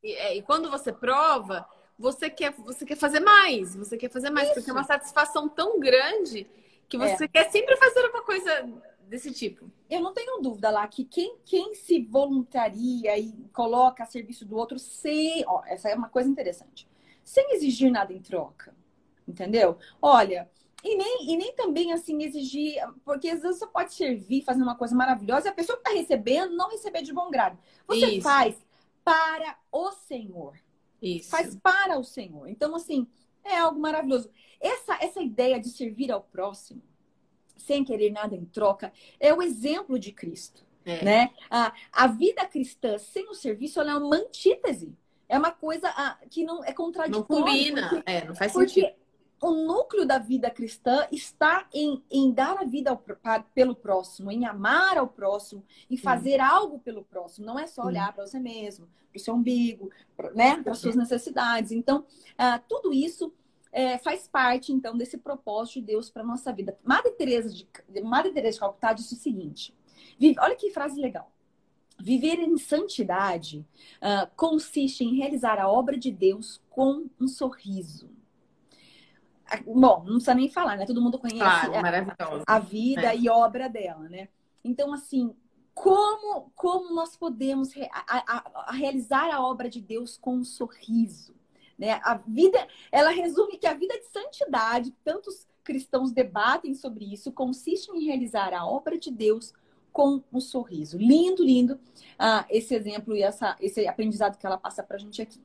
e, 0.04 0.14
é, 0.14 0.38
e, 0.38 0.42
quando 0.44 0.70
você 0.70 0.94
prova, 0.94 1.68
você 1.98 2.30
quer, 2.30 2.52
você 2.52 2.86
quer 2.86 2.98
fazer 2.98 3.20
mais, 3.20 3.76
você 3.76 3.98
quer 3.98 4.12
fazer 4.12 4.30
mais, 4.30 4.50
isso. 4.50 4.56
porque 4.56 4.70
é 4.70 4.74
uma 4.74 4.84
satisfação 4.84 5.50
tão 5.50 5.80
grande 5.80 6.48
que 6.88 6.98
você 6.98 7.24
é. 7.24 7.28
quer 7.28 7.50
sempre 7.50 7.76
fazer 7.78 8.06
uma 8.06 8.22
coisa 8.22 8.70
desse 9.08 9.32
tipo. 9.32 9.72
Eu 9.90 10.02
não 10.02 10.14
tenho 10.14 10.40
dúvida 10.40 10.70
lá 10.70 10.88
que 10.88 11.04
quem, 11.04 11.38
quem 11.44 11.74
se 11.74 12.00
voluntaria 12.04 13.18
e 13.18 13.34
coloca 13.52 14.04
a 14.04 14.06
serviço 14.06 14.46
do 14.46 14.56
outro, 14.56 14.78
se, 14.78 15.44
ó, 15.48 15.64
essa 15.66 15.90
é 15.90 15.96
uma 15.96 16.10
coisa 16.10 16.30
interessante 16.30 16.88
sem 17.24 17.54
exigir 17.54 17.92
nada 17.92 18.14
em 18.14 18.22
troca. 18.22 18.76
Entendeu? 19.28 19.78
Olha, 20.02 20.50
e 20.84 20.98
nem, 20.98 21.32
e 21.32 21.38
nem 21.38 21.54
também 21.56 21.94
assim 21.94 22.22
exigir, 22.24 22.76
porque 23.06 23.30
às 23.30 23.42
vezes 23.42 23.60
você 23.60 23.68
pode 23.68 23.94
servir, 23.94 24.44
fazer 24.44 24.62
uma 24.62 24.76
coisa 24.76 24.94
maravilhosa 24.94 25.48
e 25.48 25.50
a 25.50 25.54
pessoa 25.54 25.78
que 25.78 25.88
está 25.88 25.98
recebendo 25.98 26.56
não 26.56 26.70
receber 26.70 27.02
de 27.02 27.14
bom 27.14 27.32
grado. 27.32 27.58
Você 27.88 28.06
Isso. 28.06 28.22
faz 28.22 28.56
para 29.04 29.58
o 29.72 29.92
Senhor. 29.92 30.60
Isso. 31.02 31.30
Faz 31.30 31.56
para 31.56 31.98
o 31.98 32.04
Senhor. 32.04 32.48
Então, 32.48 32.76
assim, 32.76 33.08
é 33.44 33.58
algo 33.58 33.80
maravilhoso. 33.80 34.30
Essa, 34.60 34.98
essa 35.02 35.22
ideia 35.22 35.60
de 35.60 35.70
servir 35.70 36.12
ao 36.12 36.22
próximo, 36.22 36.82
sem 37.58 37.84
querer 37.84 38.12
nada 38.12 38.36
em 38.36 38.46
troca, 38.46 38.92
é 39.20 39.34
o 39.34 39.42
exemplo 39.42 39.98
de 39.98 40.12
Cristo. 40.12 40.66
É. 40.86 41.04
Né? 41.04 41.34
A, 41.50 41.74
a 41.94 42.08
vida 42.08 42.46
cristã 42.46 42.98
sem 42.98 43.30
o 43.30 43.34
serviço 43.34 43.80
é 43.80 43.98
uma 43.98 44.18
antítese. 44.18 44.94
É 45.34 45.38
uma 45.40 45.52
coisa 45.52 45.90
ah, 45.98 46.16
que 46.30 46.44
não 46.44 46.64
é 46.64 46.72
contraditória. 46.72 47.26
Não 47.28 47.46
combina, 47.46 47.90
porque, 47.90 48.04
é, 48.06 48.24
não 48.24 48.36
faz 48.36 48.52
sentido. 48.52 48.94
o 49.42 49.52
núcleo 49.52 50.06
da 50.06 50.20
vida 50.20 50.48
cristã 50.52 51.08
está 51.12 51.68
em, 51.74 52.04
em 52.12 52.32
dar 52.32 52.62
a 52.62 52.64
vida 52.64 52.92
ao, 52.92 53.04
pelo 53.56 53.76
próximo, 53.76 54.32
em 54.32 54.46
amar 54.46 54.96
ao 54.96 55.08
próximo, 55.08 55.66
em 55.90 55.98
fazer 55.98 56.36
Sim. 56.36 56.42
algo 56.42 56.78
pelo 56.78 57.04
próximo. 57.04 57.48
Não 57.48 57.58
é 57.58 57.66
só 57.66 57.84
olhar 57.84 58.14
para 58.14 58.28
você 58.28 58.40
mesmo, 58.40 58.88
para 59.12 59.18
o 59.18 59.20
seu 59.20 59.34
umbigo, 59.34 59.90
pra, 60.16 60.30
né, 60.34 60.62
para 60.62 60.74
as 60.74 60.78
suas 60.78 60.96
necessidades. 60.96 61.72
Então, 61.72 62.06
ah, 62.38 62.60
tudo 62.60 62.94
isso 62.94 63.34
é, 63.72 63.98
faz 63.98 64.28
parte, 64.28 64.72
então, 64.72 64.96
desse 64.96 65.18
propósito 65.18 65.80
de 65.80 65.88
Deus 65.88 66.12
para 66.12 66.24
nossa 66.24 66.54
vida. 66.54 66.78
Madre 66.84 67.12
Teresa 67.14 67.50
de, 67.50 67.68
Madre 68.04 68.32
Teresa 68.32 68.54
de 68.54 68.60
Calcutá 68.60 68.94
disse 68.94 69.16
o 69.16 69.18
seguinte: 69.18 69.76
olha 70.40 70.56
que 70.56 70.70
frase 70.70 71.02
legal. 71.02 71.33
Viver 72.04 72.38
em 72.38 72.58
santidade 72.58 73.66
uh, 74.02 74.30
consiste 74.36 75.06
em 75.06 75.16
realizar 75.16 75.58
a 75.58 75.72
obra 75.72 75.98
de 75.98 76.12
Deus 76.12 76.62
com 76.70 77.06
um 77.18 77.30
sorriso. 77.30 78.10
Bom, 79.66 80.04
não 80.04 80.16
precisa 80.16 80.36
nem 80.36 80.50
falar, 80.50 80.76
né? 80.76 80.86
Todo 80.86 81.02
mundo 81.02 81.18
conhece 81.18 81.40
claro, 81.40 81.72
a, 82.46 82.56
a, 82.56 82.60
vida 82.60 83.14
é. 83.14 83.18
e 83.18 83.30
obra 83.30 83.70
dela, 83.70 84.10
né? 84.10 84.28
Então, 84.66 84.92
assim, 84.92 85.34
como, 85.74 86.52
como 86.58 86.94
nós 86.94 87.16
podemos 87.16 87.72
re, 87.72 87.88
a, 87.90 88.04
a, 88.18 88.52
a 88.68 88.72
realizar 88.74 89.34
a 89.34 89.42
obra 89.42 89.70
de 89.70 89.80
Deus 89.80 90.18
com 90.18 90.36
um 90.36 90.44
sorriso? 90.44 91.34
Né? 91.80 92.02
A 92.04 92.16
vida, 92.16 92.68
ela 92.92 93.12
resume 93.12 93.58
que 93.58 93.68
a 93.68 93.74
vida 93.74 93.98
de 93.98 94.08
santidade, 94.08 94.94
tantos 95.06 95.48
cristãos 95.64 96.12
debatem 96.12 96.76
sobre 96.76 97.14
isso, 97.14 97.32
consiste 97.32 97.90
em 97.92 98.04
realizar 98.04 98.54
a 98.54 98.66
obra 98.66 99.00
de 99.00 99.10
Deus 99.10 99.54
com 99.94 100.22
um 100.34 100.42
sorriso. 100.42 100.98
Lindo, 100.98 101.44
lindo 101.44 101.80
ah, 102.18 102.46
esse 102.50 102.76
exemplo 102.76 103.16
e 103.16 103.22
essa, 103.22 103.56
esse 103.62 103.88
aprendizado 103.88 104.38
que 104.38 104.46
ela 104.46 104.58
passa 104.58 104.84
para 104.84 104.98
a 104.98 105.00
gente 105.00 105.22
aqui. 105.22 105.40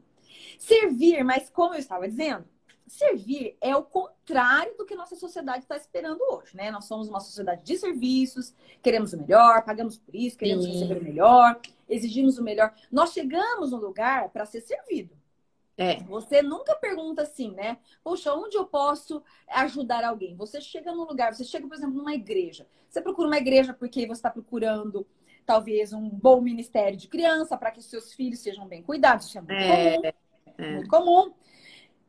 Servir, 0.58 1.22
mas 1.22 1.50
como 1.50 1.74
eu 1.74 1.78
estava 1.78 2.08
dizendo, 2.08 2.44
servir 2.86 3.56
é 3.60 3.76
o 3.76 3.82
contrário 3.82 4.76
do 4.76 4.86
que 4.86 4.96
nossa 4.96 5.14
sociedade 5.14 5.64
está 5.64 5.76
esperando 5.76 6.20
hoje, 6.30 6.56
né? 6.56 6.70
Nós 6.70 6.86
somos 6.86 7.08
uma 7.08 7.20
sociedade 7.20 7.62
de 7.62 7.76
serviços, 7.76 8.54
queremos 8.82 9.12
o 9.12 9.18
melhor, 9.18 9.62
pagamos 9.62 9.98
por 9.98 10.14
isso, 10.14 10.38
queremos 10.38 10.64
Sim. 10.64 10.72
receber 10.72 10.98
o 10.98 11.04
melhor, 11.04 11.60
exigimos 11.88 12.38
o 12.38 12.42
melhor. 12.42 12.74
Nós 12.90 13.12
chegamos 13.12 13.70
no 13.70 13.76
lugar 13.76 14.30
para 14.30 14.46
ser 14.46 14.62
servido. 14.62 15.14
É. 15.78 16.02
Você 16.02 16.42
nunca 16.42 16.74
pergunta 16.74 17.22
assim, 17.22 17.52
né? 17.52 17.78
Poxa, 18.02 18.34
onde 18.34 18.56
eu 18.56 18.66
posso 18.66 19.22
ajudar 19.46 20.04
alguém? 20.04 20.34
Você 20.34 20.60
chega 20.60 20.92
num 20.92 21.04
lugar, 21.04 21.32
você 21.32 21.44
chega, 21.44 21.68
por 21.68 21.76
exemplo, 21.76 21.94
numa 21.94 22.14
igreja. 22.14 22.66
Você 22.90 23.00
procura 23.00 23.28
uma 23.28 23.38
igreja 23.38 23.72
porque 23.72 24.04
você 24.04 24.18
está 24.18 24.28
procurando 24.28 25.06
talvez 25.46 25.92
um 25.92 26.08
bom 26.10 26.40
ministério 26.40 26.98
de 26.98 27.06
criança 27.06 27.56
para 27.56 27.70
que 27.70 27.78
os 27.78 27.86
seus 27.86 28.12
filhos 28.12 28.40
sejam 28.40 28.66
bem 28.66 28.82
cuidados. 28.82 29.26
Isso 29.26 29.38
é 29.38 29.40
muito 29.40 29.54
é. 29.54 29.94
comum. 29.94 30.12
É. 30.58 30.72
Muito 30.72 30.90
comum. 30.90 31.32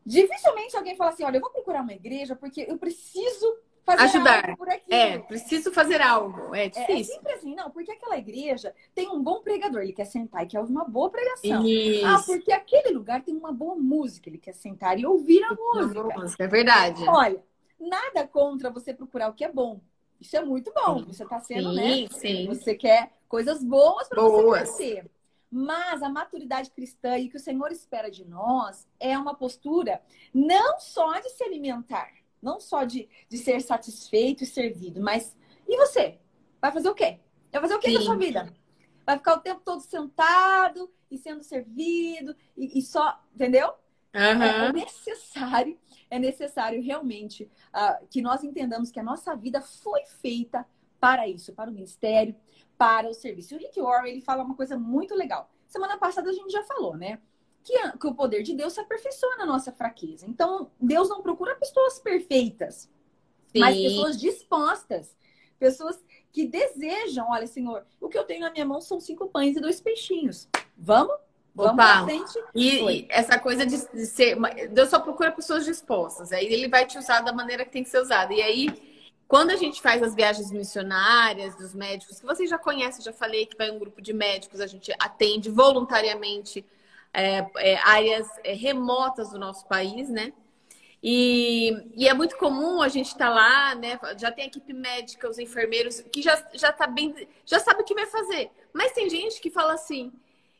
Dificilmente 0.03 0.75
alguém 0.75 0.95
fala 0.95 1.11
assim: 1.11 1.23
olha, 1.23 1.37
eu 1.37 1.41
vou 1.41 1.51
procurar 1.51 1.83
uma 1.83 1.93
igreja 1.93 2.35
porque 2.35 2.65
eu 2.67 2.77
preciso 2.79 3.59
fazer 3.97 4.17
ajudar. 4.17 4.45
algo 4.45 4.57
por. 4.57 4.67
É, 4.89 5.17
preciso 5.19 5.71
fazer 5.71 6.01
algo. 6.01 6.55
É 6.55 6.69
difícil. 6.69 6.95
É, 6.95 6.99
é 6.99 7.03
sempre 7.03 7.33
assim, 7.33 7.55
não, 7.55 7.71
porque 7.71 7.91
aquela 7.91 8.17
igreja 8.17 8.73
tem 8.93 9.09
um 9.09 9.21
bom 9.21 9.41
pregador, 9.41 9.81
ele 9.81 9.93
quer 9.93 10.05
sentar 10.05 10.43
e 10.43 10.47
quer 10.47 10.59
ouvir 10.59 10.71
uma 10.71 10.85
boa 10.85 11.09
pregação. 11.09 11.65
Isso. 11.65 12.05
Ah, 12.05 12.21
porque 12.25 12.51
aquele 12.51 12.91
lugar 12.91 13.21
tem 13.21 13.35
uma 13.35 13.51
boa 13.51 13.75
música, 13.75 14.29
ele 14.29 14.37
quer 14.37 14.53
sentar 14.53 14.99
e 14.99 15.05
ouvir 15.05 15.43
a 15.43 15.55
música. 15.55 16.43
É 16.43 16.47
verdade. 16.47 17.03
Olha, 17.07 17.43
nada 17.79 18.27
contra 18.27 18.69
você 18.69 18.93
procurar 18.93 19.29
o 19.29 19.33
que 19.33 19.43
é 19.43 19.51
bom. 19.51 19.79
Isso 20.19 20.35
é 20.35 20.43
muito 20.43 20.71
bom. 20.73 21.05
Você 21.05 21.23
está 21.23 21.39
sendo, 21.39 21.69
sim, 21.69 21.75
né? 21.75 22.07
Sim. 22.11 22.47
Você 22.47 22.75
quer 22.75 23.11
coisas 23.27 23.63
boas 23.63 24.09
para 24.09 24.21
você 24.21 24.51
crescer. 24.51 25.11
Mas 25.51 26.03
a 26.03 26.09
maturidade 26.09 26.69
cristã 26.69 27.17
e 27.17 27.29
que 27.29 27.37
o 27.37 27.39
Senhor 27.39 27.71
espera 27.71 28.11
de 28.11 28.23
nós 28.23 28.87
é 28.99 29.17
uma 29.17 29.33
postura 29.33 30.01
não 30.33 30.79
só 30.79 31.19
de 31.19 31.29
se 31.29 31.43
alimentar, 31.43 32.11
não 32.41 32.59
só 32.59 32.83
de, 32.83 33.09
de 33.27 33.37
ser 33.37 33.61
satisfeito 33.61 34.43
e 34.43 34.47
servido, 34.47 35.01
mas 35.01 35.35
e 35.67 35.77
você? 35.77 36.17
Vai 36.61 36.71
fazer 36.71 36.89
o 36.89 36.95
quê? 36.95 37.19
Vai 37.51 37.61
fazer 37.61 37.75
o 37.75 37.79
quê 37.79 37.89
Sim. 37.89 37.95
na 37.95 38.01
sua 38.01 38.15
vida? 38.15 38.53
Vai 39.05 39.17
ficar 39.17 39.35
o 39.35 39.39
tempo 39.39 39.61
todo 39.63 39.81
sentado 39.81 40.91
e 41.09 41.17
sendo 41.17 41.43
servido 41.43 42.35
e, 42.55 42.79
e 42.79 42.81
só, 42.81 43.19
entendeu? 43.33 43.73
Uhum. 44.13 44.43
É 44.43 44.73
necessário, 44.73 45.77
é 46.09 46.19
necessário 46.19 46.81
realmente 46.81 47.49
uh, 47.73 48.07
que 48.09 48.21
nós 48.21 48.43
entendamos 48.43 48.91
que 48.91 48.99
a 48.99 49.03
nossa 49.03 49.35
vida 49.35 49.61
foi 49.61 50.05
feita 50.05 50.65
para 50.99 51.27
isso, 51.27 51.53
para 51.53 51.69
o 51.69 51.73
ministério, 51.73 52.35
para 52.77 53.07
o 53.07 53.13
serviço. 53.13 53.55
O 53.55 53.59
Rick 53.59 53.79
Warren, 53.79 54.11
ele 54.11 54.21
fala 54.21 54.43
uma 54.43 54.55
coisa 54.55 54.77
muito 54.77 55.15
legal. 55.15 55.49
Semana 55.67 55.97
passada 55.97 56.29
a 56.29 56.33
gente 56.33 56.51
já 56.51 56.63
falou, 56.63 56.97
né? 56.97 57.19
Que, 57.69 57.97
que 57.99 58.07
o 58.07 58.15
poder 58.15 58.41
de 58.41 58.55
Deus 58.55 58.73
se 58.73 58.79
aperfeiçoa 58.79 59.37
na 59.37 59.45
nossa 59.45 59.71
fraqueza. 59.71 60.25
Então, 60.27 60.71
Deus 60.81 61.07
não 61.07 61.21
procura 61.21 61.55
pessoas 61.55 61.99
perfeitas, 61.99 62.89
Sim. 63.53 63.59
mas 63.59 63.77
pessoas 63.77 64.19
dispostas, 64.19 65.15
pessoas 65.59 66.03
que 66.31 66.47
desejam, 66.47 67.27
olha, 67.29 67.45
Senhor, 67.45 67.85
o 68.01 68.09
que 68.09 68.17
eu 68.17 68.23
tenho 68.23 68.41
na 68.41 68.51
minha 68.51 68.65
mão 68.65 68.81
são 68.81 68.99
cinco 68.99 69.27
pães 69.27 69.55
e 69.55 69.61
dois 69.61 69.79
peixinhos. 69.79 70.49
Vamos? 70.75 71.15
Vamos 71.53 71.73
Opa. 71.73 72.05
frente. 72.05 72.43
E, 72.55 72.79
e, 72.79 73.07
essa 73.09 73.37
coisa 73.37 73.65
de, 73.65 73.77
de, 73.91 74.05
ser. 74.05 74.37
Deus 74.69 74.89
só 74.89 74.99
procura 74.99 75.31
pessoas 75.31 75.65
dispostas. 75.65 76.31
Aí 76.31 76.45
ele 76.45 76.67
vai 76.67 76.85
te 76.85 76.97
usar 76.97 77.21
da 77.21 77.33
maneira 77.33 77.65
que 77.65 77.71
tem 77.71 77.83
que 77.83 77.89
ser 77.89 77.99
usada. 78.01 78.33
E 78.33 78.41
aí, 78.41 78.69
quando 79.27 79.51
a 79.51 79.55
gente 79.55 79.81
faz 79.81 80.01
as 80.01 80.15
viagens 80.15 80.51
missionárias 80.51 81.55
dos 81.55 81.75
médicos, 81.75 82.19
que 82.19 82.25
vocês 82.25 82.49
já 82.49 82.57
conhecem, 82.57 83.03
já 83.03 83.11
falei 83.11 83.45
que 83.45 83.57
vai 83.57 83.69
um 83.69 83.79
grupo 83.79 84.01
de 84.01 84.13
médicos, 84.13 84.61
a 84.61 84.67
gente 84.67 84.91
atende 84.99 85.49
voluntariamente 85.49 86.65
é, 87.13 87.45
é, 87.57 87.75
áreas 87.77 88.27
é, 88.43 88.53
remotas 88.53 89.29
do 89.31 89.39
nosso 89.39 89.67
país, 89.67 90.09
né? 90.09 90.33
E, 91.01 91.71
e, 91.95 92.07
é 92.09 92.13
muito 92.13 92.37
comum 92.37 92.81
a 92.81 92.89
gente 92.89 93.07
estar 93.07 93.29
tá 93.29 93.33
lá, 93.33 93.75
né? 93.75 93.97
Já 94.17 94.31
tem 94.31 94.47
equipe 94.47 94.73
médica, 94.73 95.29
os 95.29 95.39
enfermeiros, 95.39 96.01
que 96.01 96.21
já, 96.21 96.45
já 96.53 96.73
tá 96.73 96.87
bem, 96.87 97.27
já 97.45 97.59
sabe 97.59 97.81
o 97.81 97.85
que 97.85 97.93
vai 97.93 98.05
fazer. 98.05 98.51
Mas 98.73 98.91
tem 98.91 99.09
gente 99.09 99.39
que 99.39 99.49
fala 99.49 99.73
assim: 99.73 100.11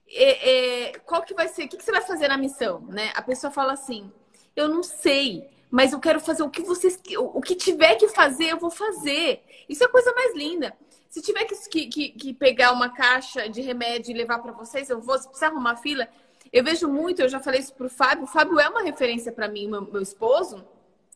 é, 0.08 0.90
é, 0.90 1.00
qual 1.00 1.22
que 1.24 1.34
vai 1.34 1.48
ser, 1.50 1.66
o 1.66 1.68
que, 1.68 1.78
que 1.78 1.84
você 1.84 1.92
vai 1.92 2.02
fazer 2.02 2.30
na 2.30 2.38
missão? 2.38 2.82
Né? 2.82 3.12
A 3.16 3.22
pessoa 3.22 3.52
fala 3.52 3.74
assim: 3.74 4.10
eu 4.56 4.70
não 4.70 4.82
sei, 4.82 5.50
mas 5.70 5.92
eu 5.92 6.00
quero 6.00 6.20
fazer 6.20 6.44
o 6.44 6.50
que 6.50 6.62
vocês, 6.62 7.00
o 7.18 7.42
que 7.42 7.56
tiver 7.56 7.96
que 7.96 8.08
fazer, 8.08 8.52
eu 8.52 8.58
vou 8.58 8.72
fazer. 8.72 9.44
Isso 9.68 9.84
é 9.84 9.88
a 9.88 9.92
coisa 9.92 10.14
mais 10.14 10.36
linda. 10.36 10.76
Se 11.10 11.22
tiver 11.22 11.44
que, 11.46 11.88
que, 11.88 12.10
que 12.10 12.34
pegar 12.34 12.72
uma 12.72 12.90
caixa 12.90 13.50
de 13.50 13.62
remédio 13.62 14.12
e 14.12 14.18
levar 14.18 14.40
para 14.40 14.52
vocês, 14.52 14.90
eu 14.90 15.02
vou. 15.02 15.18
Se 15.18 15.28
precisar 15.28 15.48
arrumar 15.48 15.76
fila, 15.76 16.08
eu 16.52 16.64
vejo 16.64 16.88
muito, 16.88 17.22
eu 17.22 17.30
já 17.30 17.40
falei 17.40 17.60
isso 17.60 17.74
pro 17.74 17.90
Fábio, 17.90 18.24
o 18.24 18.28
Fábio 18.28 18.60
é 18.60 18.68
uma 18.68 18.82
referência 18.82 19.32
para 19.32 19.48
mim, 19.48 19.68
meu, 19.68 19.82
meu, 19.82 20.02
esposo, 20.02 20.66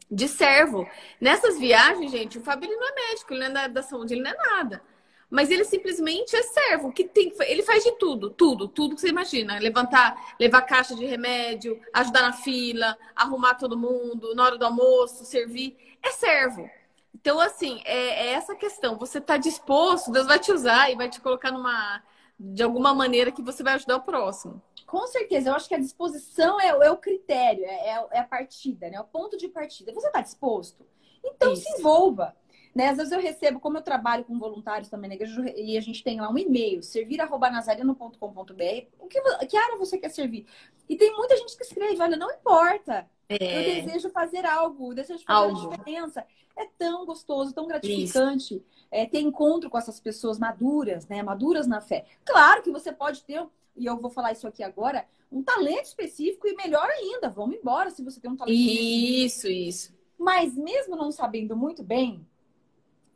de 0.09 0.27
servo. 0.27 0.87
Nessas 1.19 1.59
viagens, 1.59 2.11
gente, 2.11 2.37
o 2.37 2.41
Fábio 2.41 2.69
ele 2.69 2.75
não 2.75 2.87
é 2.87 2.95
médico, 3.09 3.33
ele 3.33 3.39
não 3.39 3.47
é 3.47 3.51
da, 3.51 3.67
da 3.67 3.83
saúde, 3.83 4.13
ele 4.13 4.21
não 4.21 4.31
é 4.31 4.35
nada. 4.35 4.81
Mas 5.29 5.49
ele 5.49 5.63
simplesmente 5.65 6.35
é 6.35 6.43
servo, 6.43 6.91
que 6.91 7.05
tem, 7.05 7.33
ele 7.47 7.63
faz 7.63 7.83
de 7.83 7.93
tudo, 7.93 8.29
tudo, 8.29 8.67
tudo 8.67 8.93
que 8.93 9.01
você 9.01 9.09
imagina. 9.09 9.57
Levantar, 9.57 10.35
levar 10.39 10.61
caixa 10.61 10.95
de 10.95 11.05
remédio, 11.05 11.81
ajudar 11.91 12.21
na 12.21 12.33
fila, 12.33 12.95
arrumar 13.15 13.55
todo 13.55 13.75
mundo, 13.75 14.35
na 14.35 14.43
hora 14.43 14.57
do 14.59 14.65
almoço, 14.65 15.25
servir. 15.25 15.75
É 16.03 16.11
servo. 16.11 16.69
Então, 17.15 17.39
assim, 17.39 17.81
é, 17.85 18.27
é 18.27 18.33
essa 18.33 18.53
questão. 18.53 18.97
Você 18.99 19.17
está 19.17 19.37
disposto, 19.37 20.11
Deus 20.11 20.27
vai 20.27 20.37
te 20.37 20.51
usar 20.51 20.91
e 20.91 20.95
vai 20.95 21.09
te 21.09 21.19
colocar 21.19 21.51
numa, 21.51 22.03
de 22.43 22.61
alguma 22.61 22.93
maneira 22.93 23.31
que 23.31 23.41
você 23.41 23.63
vai 23.63 23.75
ajudar 23.75 23.95
o 23.95 24.01
próximo. 24.01 24.61
Com 24.85 25.07
certeza, 25.07 25.49
eu 25.49 25.55
acho 25.55 25.69
que 25.69 25.75
a 25.75 25.79
disposição 25.79 26.59
é, 26.59 26.67
é 26.67 26.91
o 26.91 26.97
critério, 26.97 27.63
é, 27.63 27.89
é, 27.89 28.07
é, 28.11 28.19
a 28.19 28.23
partida, 28.23 28.89
né? 28.89 28.97
É 28.97 29.01
o 29.01 29.05
ponto 29.05 29.37
de 29.37 29.47
partida. 29.47 29.93
Você 29.93 30.07
está 30.07 30.21
disposto? 30.21 30.85
Então 31.23 31.53
Isso. 31.53 31.63
se 31.63 31.79
envolva. 31.79 32.35
Né? 32.75 32.89
Às 32.89 32.97
vezes 32.97 33.13
eu 33.13 33.21
recebo, 33.21 33.59
como 33.59 33.77
eu 33.77 33.81
trabalho 33.81 34.25
com 34.25 34.37
voluntários 34.37 34.89
também 34.89 35.07
na 35.07 35.15
igreja, 35.15 35.41
e 35.55 35.77
a 35.77 35.81
gente 35.81 36.03
tem 36.03 36.19
lá 36.19 36.29
um 36.29 36.37
e-mail, 36.37 36.83
servir.nazareno.com.br, 36.83 38.87
o 38.99 39.07
que, 39.07 39.21
que 39.47 39.57
área 39.57 39.77
você 39.77 39.97
quer 39.97 40.09
servir? 40.09 40.45
E 40.89 40.97
tem 40.97 41.15
muita 41.15 41.37
gente 41.37 41.55
que 41.55 41.63
escreve, 41.63 42.01
olha, 42.01 42.17
não 42.17 42.31
importa, 42.31 43.07
é. 43.29 43.79
eu 43.79 43.85
desejo 43.85 44.09
fazer 44.09 44.45
algo, 44.45 44.91
eu 44.91 44.95
desejo 44.95 45.23
fazer 45.23 45.39
algo. 45.39 45.57
a 45.57 45.69
diferença. 45.69 46.25
É 46.55 46.65
tão 46.77 47.05
gostoso, 47.05 47.53
tão 47.53 47.67
gratificante 47.67 48.63
é, 48.93 49.05
ter 49.05 49.19
encontro 49.19 49.69
com 49.69 49.77
essas 49.77 49.99
pessoas 49.99 50.37
maduras, 50.37 51.07
né? 51.07 51.21
Maduras 51.23 51.67
na 51.67 51.81
fé. 51.81 52.05
Claro 52.23 52.61
que 52.61 52.71
você 52.71 52.91
pode 52.91 53.23
ter 53.23 53.45
e 53.75 53.85
eu 53.85 53.97
vou 53.97 54.09
falar 54.09 54.31
isso 54.31 54.47
aqui 54.47 54.61
agora, 54.63 55.05
um 55.31 55.41
talento 55.41 55.85
específico 55.85 56.47
e 56.47 56.55
melhor 56.55 56.87
ainda, 56.89 57.29
vamos 57.29 57.55
embora 57.55 57.89
se 57.89 58.03
você 58.03 58.19
tem 58.19 58.29
um 58.29 58.35
talento 58.35 58.55
Isso, 58.55 59.47
específico. 59.47 59.69
isso. 59.69 59.93
Mas 60.17 60.55
mesmo 60.55 60.95
não 60.95 61.11
sabendo 61.11 61.55
muito 61.55 61.83
bem, 61.83 62.25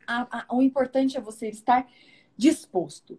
a, 0.06 0.40
a, 0.40 0.54
o 0.54 0.60
importante 0.60 1.16
é 1.16 1.20
você 1.20 1.48
estar 1.48 1.88
disposto. 2.36 3.18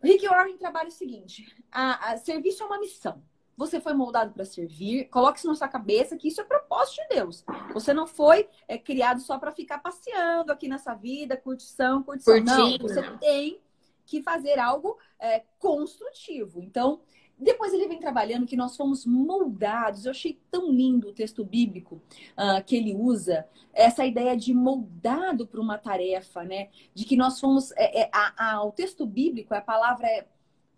Rick 0.00 0.26
Warren 0.28 0.56
trabalha 0.56 0.88
o 0.88 0.92
seguinte: 0.92 1.52
a, 1.70 2.12
a 2.12 2.16
serviço 2.16 2.62
é 2.62 2.66
uma 2.66 2.78
missão. 2.78 3.20
Você 3.58 3.80
foi 3.80 3.92
moldado 3.92 4.32
para 4.32 4.44
servir. 4.44 5.08
Coloque 5.08 5.40
isso 5.40 5.48
na 5.48 5.56
sua 5.56 5.66
cabeça 5.66 6.16
que 6.16 6.28
isso 6.28 6.40
é 6.40 6.44
propósito 6.44 7.02
de 7.02 7.16
Deus. 7.16 7.44
Você 7.74 7.92
não 7.92 8.06
foi 8.06 8.48
é, 8.68 8.78
criado 8.78 9.20
só 9.20 9.36
para 9.36 9.50
ficar 9.50 9.78
passeando 9.78 10.52
aqui 10.52 10.68
nessa 10.68 10.94
vida, 10.94 11.36
curtição, 11.36 12.00
curtição. 12.04 12.34
Curtindo. 12.34 12.54
Não, 12.54 12.88
você 12.88 13.02
tem 13.18 13.60
que 14.06 14.22
fazer 14.22 14.60
algo 14.60 14.96
é, 15.18 15.42
construtivo. 15.58 16.62
Então, 16.62 17.00
depois 17.36 17.72
ele 17.72 17.88
vem 17.88 17.98
trabalhando 17.98 18.46
que 18.46 18.56
nós 18.56 18.76
fomos 18.76 19.04
moldados. 19.04 20.04
Eu 20.04 20.12
achei 20.12 20.40
tão 20.52 20.70
lindo 20.70 21.08
o 21.08 21.12
texto 21.12 21.44
bíblico 21.44 22.00
uh, 22.36 22.64
que 22.64 22.76
ele 22.76 22.94
usa, 22.94 23.44
essa 23.72 24.06
ideia 24.06 24.36
de 24.36 24.54
moldado 24.54 25.48
para 25.48 25.60
uma 25.60 25.78
tarefa, 25.78 26.44
né? 26.44 26.68
De 26.94 27.04
que 27.04 27.16
nós 27.16 27.40
fomos. 27.40 27.72
É, 27.72 28.02
é, 28.02 28.10
a, 28.12 28.52
a, 28.52 28.64
o 28.64 28.70
texto 28.70 29.04
bíblico, 29.04 29.52
a 29.52 29.60
palavra 29.60 30.06
é 30.06 30.26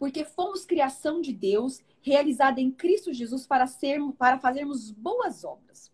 porque 0.00 0.24
fomos 0.24 0.64
criação 0.64 1.20
de 1.20 1.30
Deus, 1.30 1.82
realizada 2.02 2.60
em 2.60 2.70
Cristo 2.70 3.12
Jesus 3.12 3.46
para, 3.46 3.66
ser, 3.66 4.00
para 4.18 4.38
fazermos 4.38 4.90
boas 4.90 5.44
obras. 5.44 5.90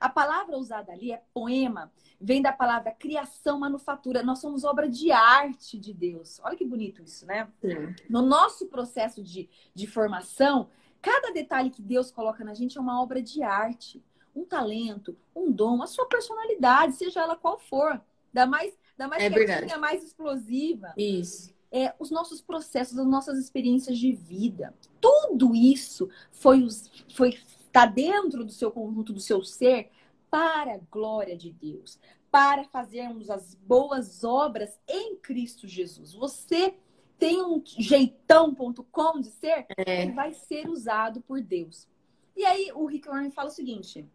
A 0.00 0.08
palavra 0.08 0.56
usada 0.56 0.92
ali 0.92 1.12
é 1.12 1.22
poema, 1.34 1.92
vem 2.18 2.40
da 2.40 2.52
palavra 2.52 2.90
criação, 2.90 3.58
manufatura. 3.58 4.22
Nós 4.22 4.38
somos 4.38 4.64
obra 4.64 4.88
de 4.88 5.12
arte 5.12 5.78
de 5.78 5.92
Deus. 5.92 6.40
Olha 6.42 6.56
que 6.56 6.64
bonito 6.64 7.02
isso, 7.02 7.26
né? 7.26 7.46
Sim. 7.60 7.94
No 8.08 8.22
nosso 8.22 8.66
processo 8.68 9.22
de, 9.22 9.50
de 9.74 9.86
formação, 9.86 10.70
cada 11.02 11.30
detalhe 11.32 11.68
que 11.68 11.82
Deus 11.82 12.10
coloca 12.10 12.42
na 12.42 12.54
gente 12.54 12.78
é 12.78 12.80
uma 12.80 13.02
obra 13.02 13.20
de 13.20 13.42
arte. 13.42 14.02
Um 14.34 14.44
talento, 14.44 15.14
um 15.36 15.52
dom, 15.52 15.82
a 15.82 15.86
sua 15.86 16.06
personalidade, 16.06 16.94
seja 16.94 17.20
ela 17.20 17.36
qual 17.36 17.58
for. 17.58 18.00
Da 18.32 18.46
mais, 18.46 18.72
da 18.96 19.06
mais 19.06 19.22
é 19.22 19.28
quietinha, 19.28 19.76
mais 19.76 20.02
explosiva. 20.02 20.94
Isso. 20.96 21.52
É, 21.70 21.94
os 21.98 22.10
nossos 22.10 22.40
processos, 22.40 22.98
as 22.98 23.06
nossas 23.06 23.38
experiências 23.38 23.98
de 23.98 24.12
vida. 24.12 24.74
Tudo 25.00 25.19
isso 25.54 26.08
foi, 26.30 26.66
foi 27.14 27.38
está 27.70 27.86
dentro 27.86 28.44
do 28.44 28.52
seu 28.52 28.70
conjunto, 28.70 29.12
do 29.12 29.20
seu 29.20 29.42
ser, 29.44 29.90
para 30.28 30.74
a 30.74 30.80
glória 30.90 31.36
de 31.36 31.50
Deus, 31.50 31.98
para 32.30 32.64
fazermos 32.64 33.30
as 33.30 33.54
boas 33.54 34.22
obras 34.24 34.78
em 34.88 35.16
Cristo 35.16 35.66
Jesus. 35.66 36.12
Você 36.14 36.74
tem 37.18 37.42
um 37.42 37.62
jeitão.com 37.64 39.20
de 39.20 39.28
ser 39.28 39.66
é. 39.76 40.06
que 40.06 40.12
vai 40.12 40.32
ser 40.32 40.68
usado 40.68 41.20
por 41.20 41.40
Deus. 41.40 41.88
E 42.36 42.44
aí 42.44 42.72
o 42.74 42.86
Rick 42.86 43.08
Warren 43.08 43.30
fala 43.30 43.48
o 43.48 43.52
seguinte: 43.52 44.08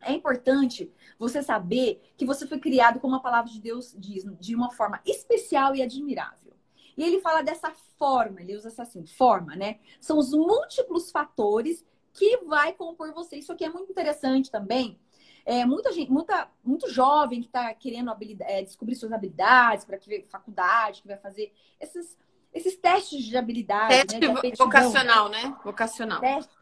é 0.00 0.12
importante 0.12 0.90
você 1.18 1.42
saber 1.42 2.00
que 2.16 2.24
você 2.24 2.46
foi 2.46 2.58
criado, 2.58 3.00
como 3.00 3.16
a 3.16 3.20
palavra 3.20 3.50
de 3.50 3.60
Deus 3.60 3.94
diz, 3.98 4.24
de 4.40 4.54
uma 4.54 4.70
forma 4.70 5.00
especial 5.04 5.74
e 5.74 5.82
admirável. 5.82 6.47
E 6.98 7.04
ele 7.04 7.20
fala 7.20 7.42
dessa 7.42 7.70
forma, 7.96 8.40
ele 8.40 8.56
usa 8.56 8.66
essa 8.66 8.82
assim, 8.82 9.06
forma, 9.06 9.54
né? 9.54 9.78
São 10.00 10.18
os 10.18 10.32
múltiplos 10.32 11.12
fatores 11.12 11.86
que 12.12 12.38
vai 12.38 12.72
compor 12.72 13.12
você. 13.14 13.36
Isso 13.36 13.52
aqui 13.52 13.64
é 13.64 13.70
muito 13.70 13.92
interessante 13.92 14.50
também. 14.50 14.98
É, 15.46 15.64
muita 15.64 15.92
gente, 15.92 16.10
muita, 16.10 16.50
muito 16.64 16.90
jovem 16.90 17.40
que 17.40 17.46
está 17.46 17.72
querendo 17.72 18.12
é, 18.40 18.62
descobrir 18.64 18.96
suas 18.96 19.12
habilidades 19.12 19.84
para 19.84 19.96
que 19.96 20.26
faculdade, 20.28 21.00
que 21.00 21.06
vai 21.06 21.16
fazer 21.16 21.54
esses, 21.80 22.18
esses 22.52 22.76
testes 22.76 23.22
de 23.22 23.36
habilidade. 23.36 23.94
Teste 23.94 24.18
né, 24.18 24.34
vocacional, 24.58 25.28
né? 25.28 25.56
Vocacional. 25.64 26.20
Teste. 26.20 26.52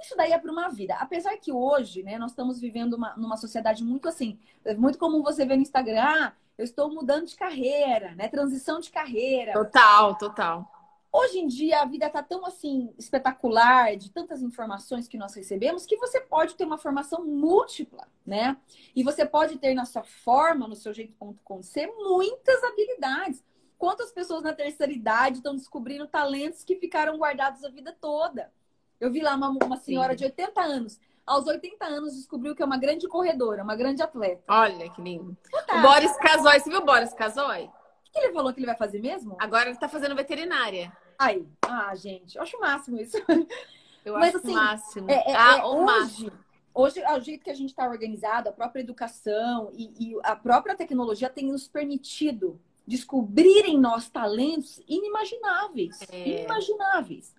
Isso 0.00 0.16
daí 0.16 0.30
é 0.30 0.38
para 0.38 0.52
uma 0.52 0.68
vida. 0.68 0.94
Apesar 0.94 1.36
que 1.38 1.50
hoje, 1.50 2.04
né, 2.04 2.18
nós 2.18 2.30
estamos 2.30 2.60
vivendo 2.60 2.94
uma, 2.94 3.16
numa 3.16 3.36
sociedade 3.36 3.82
muito 3.82 4.08
assim, 4.08 4.38
muito 4.78 4.96
como 4.96 5.24
você 5.24 5.44
vê 5.44 5.56
no 5.56 5.62
Instagram, 5.62 6.02
ah, 6.02 6.32
eu 6.56 6.64
estou 6.64 6.92
mudando 6.92 7.26
de 7.26 7.36
carreira, 7.36 8.14
né? 8.14 8.28
Transição 8.28 8.80
de 8.80 8.90
carreira. 8.90 9.52
Total, 9.52 10.16
total. 10.16 10.70
Hoje 11.14 11.40
em 11.40 11.46
dia 11.46 11.82
a 11.82 11.84
vida 11.84 12.06
está 12.06 12.22
tão 12.22 12.46
assim 12.46 12.94
espetacular, 12.98 13.96
de 13.96 14.10
tantas 14.10 14.40
informações 14.42 15.06
que 15.06 15.18
nós 15.18 15.34
recebemos, 15.34 15.84
que 15.84 15.98
você 15.98 16.22
pode 16.22 16.54
ter 16.54 16.64
uma 16.64 16.78
formação 16.78 17.22
múltipla, 17.22 18.08
né? 18.24 18.56
E 18.96 19.02
você 19.02 19.26
pode 19.26 19.58
ter 19.58 19.74
na 19.74 19.84
sua 19.84 20.02
forma, 20.02 20.66
no 20.66 20.74
seu 20.74 20.94
jeito.com, 20.94 21.62
ser 21.62 21.86
muitas 21.88 22.64
habilidades. 22.64 23.44
Quantas 23.76 24.10
pessoas 24.10 24.42
na 24.42 24.54
terceira 24.54 24.92
idade 24.92 25.38
estão 25.38 25.54
descobrindo 25.54 26.06
talentos 26.06 26.64
que 26.64 26.76
ficaram 26.76 27.18
guardados 27.18 27.62
a 27.62 27.68
vida 27.68 27.94
toda? 28.00 28.50
Eu 28.98 29.10
vi 29.12 29.20
lá 29.20 29.34
uma, 29.34 29.50
uma 29.50 29.76
senhora 29.76 30.12
Sim. 30.12 30.18
de 30.18 30.24
80 30.24 30.62
anos. 30.62 31.00
Aos 31.26 31.46
80 31.46 31.84
anos 31.84 32.14
descobriu 32.16 32.54
que 32.54 32.62
é 32.62 32.66
uma 32.66 32.78
grande 32.78 33.06
corredora, 33.08 33.62
uma 33.62 33.76
grande 33.76 34.02
atleta. 34.02 34.42
Olha 34.48 34.90
que 34.90 35.00
lindo. 35.00 35.36
O 35.72 35.82
Boris 35.82 36.16
Casoy, 36.16 36.60
você 36.60 36.68
viu 36.68 36.80
o 36.80 36.84
Boris 36.84 37.12
Casoy? 37.12 37.70
que 38.12 38.18
ele 38.18 38.32
falou 38.32 38.52
que 38.52 38.60
ele 38.60 38.66
vai 38.66 38.76
fazer 38.76 39.00
mesmo? 39.00 39.36
Agora 39.40 39.70
ele 39.70 39.78
tá 39.78 39.88
fazendo 39.88 40.14
veterinária. 40.14 40.92
Aí, 41.18 41.46
ah, 41.62 41.94
gente, 41.94 42.36
eu 42.36 42.42
acho 42.42 42.56
o 42.56 42.60
máximo 42.60 43.00
isso. 43.00 43.16
Eu 44.04 44.14
Mas, 44.18 44.34
acho 44.34 44.38
assim, 44.38 44.52
o 44.52 44.54
máximo. 44.54 45.10
É, 45.10 45.30
é, 45.30 45.34
ah, 45.34 45.56
é, 45.56 45.62
o 45.62 45.68
hoje, 45.68 45.84
máximo. 45.84 46.32
Hoje, 46.74 47.02
o 47.04 47.20
jeito 47.20 47.44
que 47.44 47.50
a 47.50 47.54
gente 47.54 47.70
está 47.70 47.88
organizado, 47.88 48.48
a 48.48 48.52
própria 48.52 48.80
educação 48.80 49.70
e, 49.72 49.92
e, 49.98 50.18
a 50.22 50.36
própria 50.36 50.74
tecnologia 50.74 51.30
tem 51.30 51.46
nos 51.46 51.68
permitido 51.68 52.60
descobrir 52.86 53.64
em 53.64 53.78
nós 53.78 54.10
talentos 54.10 54.80
inimagináveis. 54.86 56.00
É. 56.10 56.40
Inimagináveis. 56.40 57.34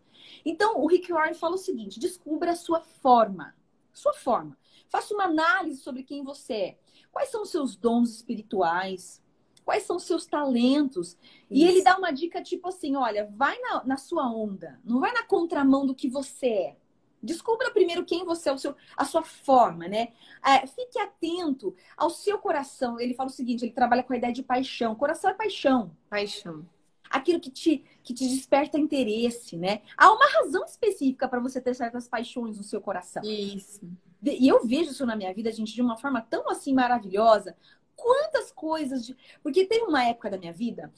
Então, 0.45 0.79
o 0.79 0.87
Rick 0.87 1.11
Warren 1.11 1.33
fala 1.33 1.55
o 1.55 1.59
seguinte: 1.59 1.99
descubra 1.99 2.51
a 2.51 2.55
sua 2.55 2.81
forma. 2.81 3.53
Sua 3.93 4.13
forma. 4.13 4.57
Faça 4.89 5.13
uma 5.13 5.25
análise 5.25 5.81
sobre 5.81 6.03
quem 6.03 6.23
você 6.23 6.53
é. 6.53 6.79
Quais 7.11 7.29
são 7.29 7.43
os 7.43 7.49
seus 7.49 7.75
dons 7.75 8.09
espirituais? 8.09 9.23
quais 9.63 9.83
são 9.83 9.95
os 9.95 10.03
seus 10.03 10.25
talentos. 10.25 11.09
Isso. 11.09 11.19
E 11.49 11.63
ele 11.63 11.83
dá 11.83 11.97
uma 11.97 12.11
dica 12.11 12.41
tipo 12.41 12.67
assim: 12.67 12.95
olha, 12.95 13.29
vai 13.35 13.57
na, 13.59 13.83
na, 13.83 13.97
sua 13.97 14.29
onda, 14.29 14.79
não 14.83 14.99
vai 14.99 15.11
na 15.13 15.23
contramão 15.23 15.85
do 15.85 15.95
que 15.95 16.09
você 16.09 16.47
é. 16.47 16.77
Descubra 17.21 17.71
primeiro 17.71 18.03
quem 18.03 18.25
você 18.25 18.49
é, 18.49 18.53
o 18.53 18.57
seu, 18.57 18.75
a 18.97 19.05
sua 19.05 19.23
forma, 19.23 19.87
né? 19.87 20.09
É, 20.45 20.67
fique 20.67 20.99
atento 20.99 21.73
ao 21.95 22.09
seu 22.09 22.37
coração. 22.37 22.99
Ele 22.99 23.13
fala 23.13 23.29
o 23.29 23.33
seguinte: 23.33 23.63
ele 23.63 23.71
trabalha 23.71 24.03
com 24.03 24.13
a 24.13 24.17
ideia 24.17 24.33
de 24.33 24.43
paixão. 24.43 24.93
Coração 24.93 25.31
é 25.31 25.33
paixão. 25.33 25.95
Paixão. 26.09 26.67
Aquilo 27.13 27.39
que 27.39 27.51
te, 27.51 27.83
que 28.03 28.13
te 28.13 28.27
desperta 28.27 28.77
interesse, 28.77 29.55
né? 29.55 29.81
Há 29.95 30.11
uma 30.11 30.25
razão 30.25 30.65
específica 30.65 31.27
para 31.27 31.39
você 31.39 31.61
ter 31.61 31.75
certas 31.75 32.07
paixões 32.07 32.57
no 32.57 32.63
seu 32.63 32.81
coração. 32.81 33.23
Isso. 33.23 33.81
E 34.21 34.47
eu 34.47 34.65
vejo 34.65 34.91
isso 34.91 35.05
na 35.05 35.15
minha 35.15 35.33
vida, 35.33 35.51
gente, 35.51 35.73
de 35.73 35.81
uma 35.81 35.97
forma 35.97 36.21
tão 36.21 36.49
assim 36.49 36.73
maravilhosa 36.73 37.55
quantas 37.95 38.51
coisas. 38.51 39.05
De... 39.05 39.15
Porque 39.41 39.65
teve 39.65 39.83
uma 39.83 40.03
época 40.03 40.29
da 40.29 40.37
minha 40.37 40.53
vida 40.53 40.91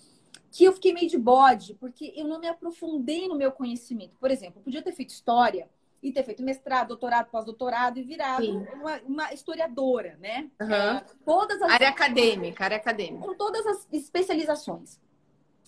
que 0.52 0.64
eu 0.64 0.72
fiquei 0.72 0.94
meio 0.94 1.10
de 1.10 1.18
bode, 1.18 1.74
porque 1.74 2.14
eu 2.16 2.26
não 2.26 2.40
me 2.40 2.48
aprofundei 2.48 3.28
no 3.28 3.36
meu 3.36 3.52
conhecimento. 3.52 4.16
Por 4.18 4.32
exemplo, 4.32 4.60
eu 4.60 4.64
podia 4.64 4.82
ter 4.82 4.94
feito 4.94 5.10
história 5.10 5.70
e 6.02 6.14
ter 6.14 6.24
feito 6.24 6.44
mestrado, 6.44 6.90
doutorado, 6.90 7.30
pós-doutorado 7.30 8.00
e 8.00 8.04
virado 8.04 8.66
uma, 8.74 9.02
uma, 9.06 9.34
historiadora, 9.34 10.18
né? 10.18 10.50
Uhum. 10.62 10.72
É, 10.72 11.06
todas 11.26 11.62
as... 11.62 11.72
Área 11.72 11.90
acadêmica, 11.90 12.64
área 12.64 12.78
acadêmica. 12.78 13.26
Com 13.26 13.34
todas 13.34 13.66
as 13.66 13.88
especializações. 13.92 15.00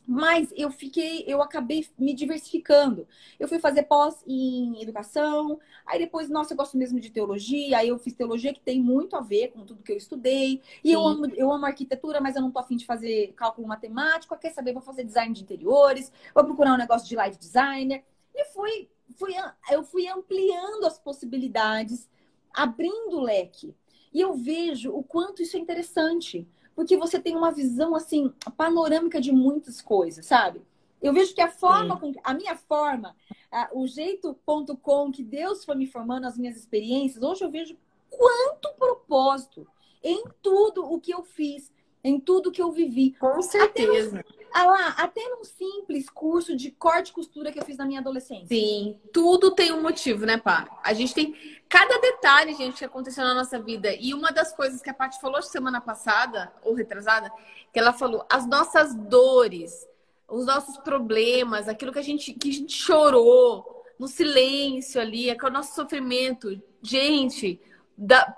Mas 0.08 0.54
eu 0.56 0.72
fiquei, 0.72 1.26
eu 1.28 1.42
acabei 1.42 1.86
me 2.00 2.14
diversificando. 2.14 3.06
Eu 3.38 3.46
fui 3.46 3.60
fazer 3.60 3.84
pós 3.84 4.24
em 4.26 4.82
educação, 4.82 5.60
aí 5.86 6.00
depois, 6.00 6.30
nossa, 6.30 6.54
eu 6.54 6.58
gosto 6.58 6.78
mesmo 6.78 6.98
de 6.98 7.10
teologia, 7.10 7.80
aí 7.80 7.90
eu 7.90 8.00
fiz 8.00 8.16
teologia 8.16 8.54
que 8.54 8.62
tem 8.62 8.82
muito 8.82 9.18
a 9.18 9.20
ver 9.20 9.50
com 9.50 9.66
tudo 9.66 9.84
que 9.84 9.92
eu 9.92 9.98
estudei. 9.98 10.62
E 10.82 10.94
eu 10.94 11.06
amo, 11.06 11.26
eu 11.36 11.52
amo 11.52 11.66
arquitetura, 11.66 12.22
mas 12.22 12.38
eu 12.38 12.42
não 12.42 12.50
tô 12.52 12.60
afim 12.60 12.78
de 12.78 12.86
fazer 12.86 13.34
cálculo 13.36 13.68
matemático. 13.68 14.38
Quer 14.38 14.52
saber? 14.52 14.72
Vou 14.72 14.82
fazer 14.82 15.04
design 15.04 15.34
de 15.34 15.44
interiores, 15.44 16.10
vou 16.34 16.46
procurar 16.46 16.74
um 16.74 16.78
negócio 16.78 17.06
de 17.06 17.16
light 17.16 17.38
designer. 17.38 18.02
E 18.34 18.46
fui, 18.46 18.88
fui, 19.18 19.34
eu 19.70 19.84
fui 19.84 20.08
ampliando 20.08 20.86
as 20.86 20.98
possibilidades, 20.98 22.10
abrindo 22.54 23.18
o 23.18 23.22
leque. 23.22 23.76
E 24.14 24.22
eu 24.22 24.36
vejo 24.36 24.90
o 24.94 25.04
quanto 25.04 25.42
isso 25.42 25.58
é 25.58 25.60
interessante 25.60 26.48
porque 26.78 26.96
você 26.96 27.20
tem 27.20 27.36
uma 27.36 27.52
visão 27.52 27.96
assim 27.96 28.32
panorâmica 28.56 29.20
de 29.20 29.32
muitas 29.32 29.82
coisas, 29.82 30.28
sabe? 30.28 30.62
Eu 31.02 31.12
vejo 31.12 31.34
que 31.34 31.42
a 31.42 31.50
forma, 31.50 32.00
com, 32.00 32.14
a 32.24 32.36
minha 32.36 32.56
forma, 32.56 33.16
a, 33.52 33.72
o 33.74 33.88
jeito.com 33.88 35.12
que 35.12 35.24
Deus 35.24 35.66
foi 35.66 35.74
me 35.74 35.88
formando, 35.88 36.26
as 36.26 36.38
minhas 36.38 36.56
experiências, 36.56 37.24
hoje 37.24 37.44
eu 37.44 37.50
vejo 37.50 37.76
quanto 38.12 38.72
propósito 38.78 39.68
em 40.04 40.24
tudo 40.40 40.86
o 40.86 41.02
que 41.02 41.12
eu 41.12 41.24
fiz, 41.24 41.74
em 42.04 42.20
tudo 42.20 42.52
que 42.52 42.62
eu 42.62 42.72
vivi. 42.72 43.16
Com 43.20 43.42
certeza. 43.42 44.20
Até 44.20 44.38
ah 44.54 44.66
lá, 44.66 44.88
até 44.98 45.22
num 45.30 45.44
simples 45.44 46.10
curso 46.10 46.56
de 46.56 46.72
corte 46.72 47.10
e 47.10 47.14
costura 47.14 47.52
que 47.52 47.60
eu 47.60 47.66
fiz 47.66 47.78
na 47.78 47.86
minha 47.86 48.00
adolescência. 48.00 48.48
Sim, 48.48 49.00
tudo 49.14 49.52
tem 49.52 49.72
um 49.72 49.82
motivo, 49.82 50.26
né, 50.26 50.38
Pá? 50.38 50.68
A 50.84 50.94
gente 50.94 51.14
tem 51.14 51.36
cada 51.70 52.00
detalhe, 52.00 52.56
gente, 52.56 52.78
que 52.78 52.86
aconteceu 52.86 53.24
na 53.24 53.36
nossa 53.36 53.60
vida. 53.60 53.94
E 53.94 54.14
uma 54.14 54.32
das 54.32 54.54
coisas 54.54 54.82
que 54.82 54.90
a 54.90 54.94
Paty 54.94 55.20
falou 55.20 55.42
semana 55.42 55.80
passada, 55.80 56.52
ou 56.64 56.74
retrasada, 56.74 57.32
que 57.72 57.80
ela 57.80 57.94
falou, 57.94 58.26
as 58.30 58.48
nossas 58.48 58.96
dores, 58.96 59.88
os 60.28 60.46
nossos 60.46 60.78
problemas, 60.78 61.68
aquilo 61.68 61.92
que 61.92 62.00
a 62.00 62.04
gente, 62.04 62.34
que 62.34 62.50
a 62.50 62.54
gente 62.54 62.74
chorou, 62.74 63.86
no 64.00 64.08
silêncio 64.08 65.00
ali, 65.02 65.30
é 65.30 65.36
o 65.36 65.50
nosso 65.50 65.76
sofrimento. 65.76 66.60
Gente, 66.82 67.60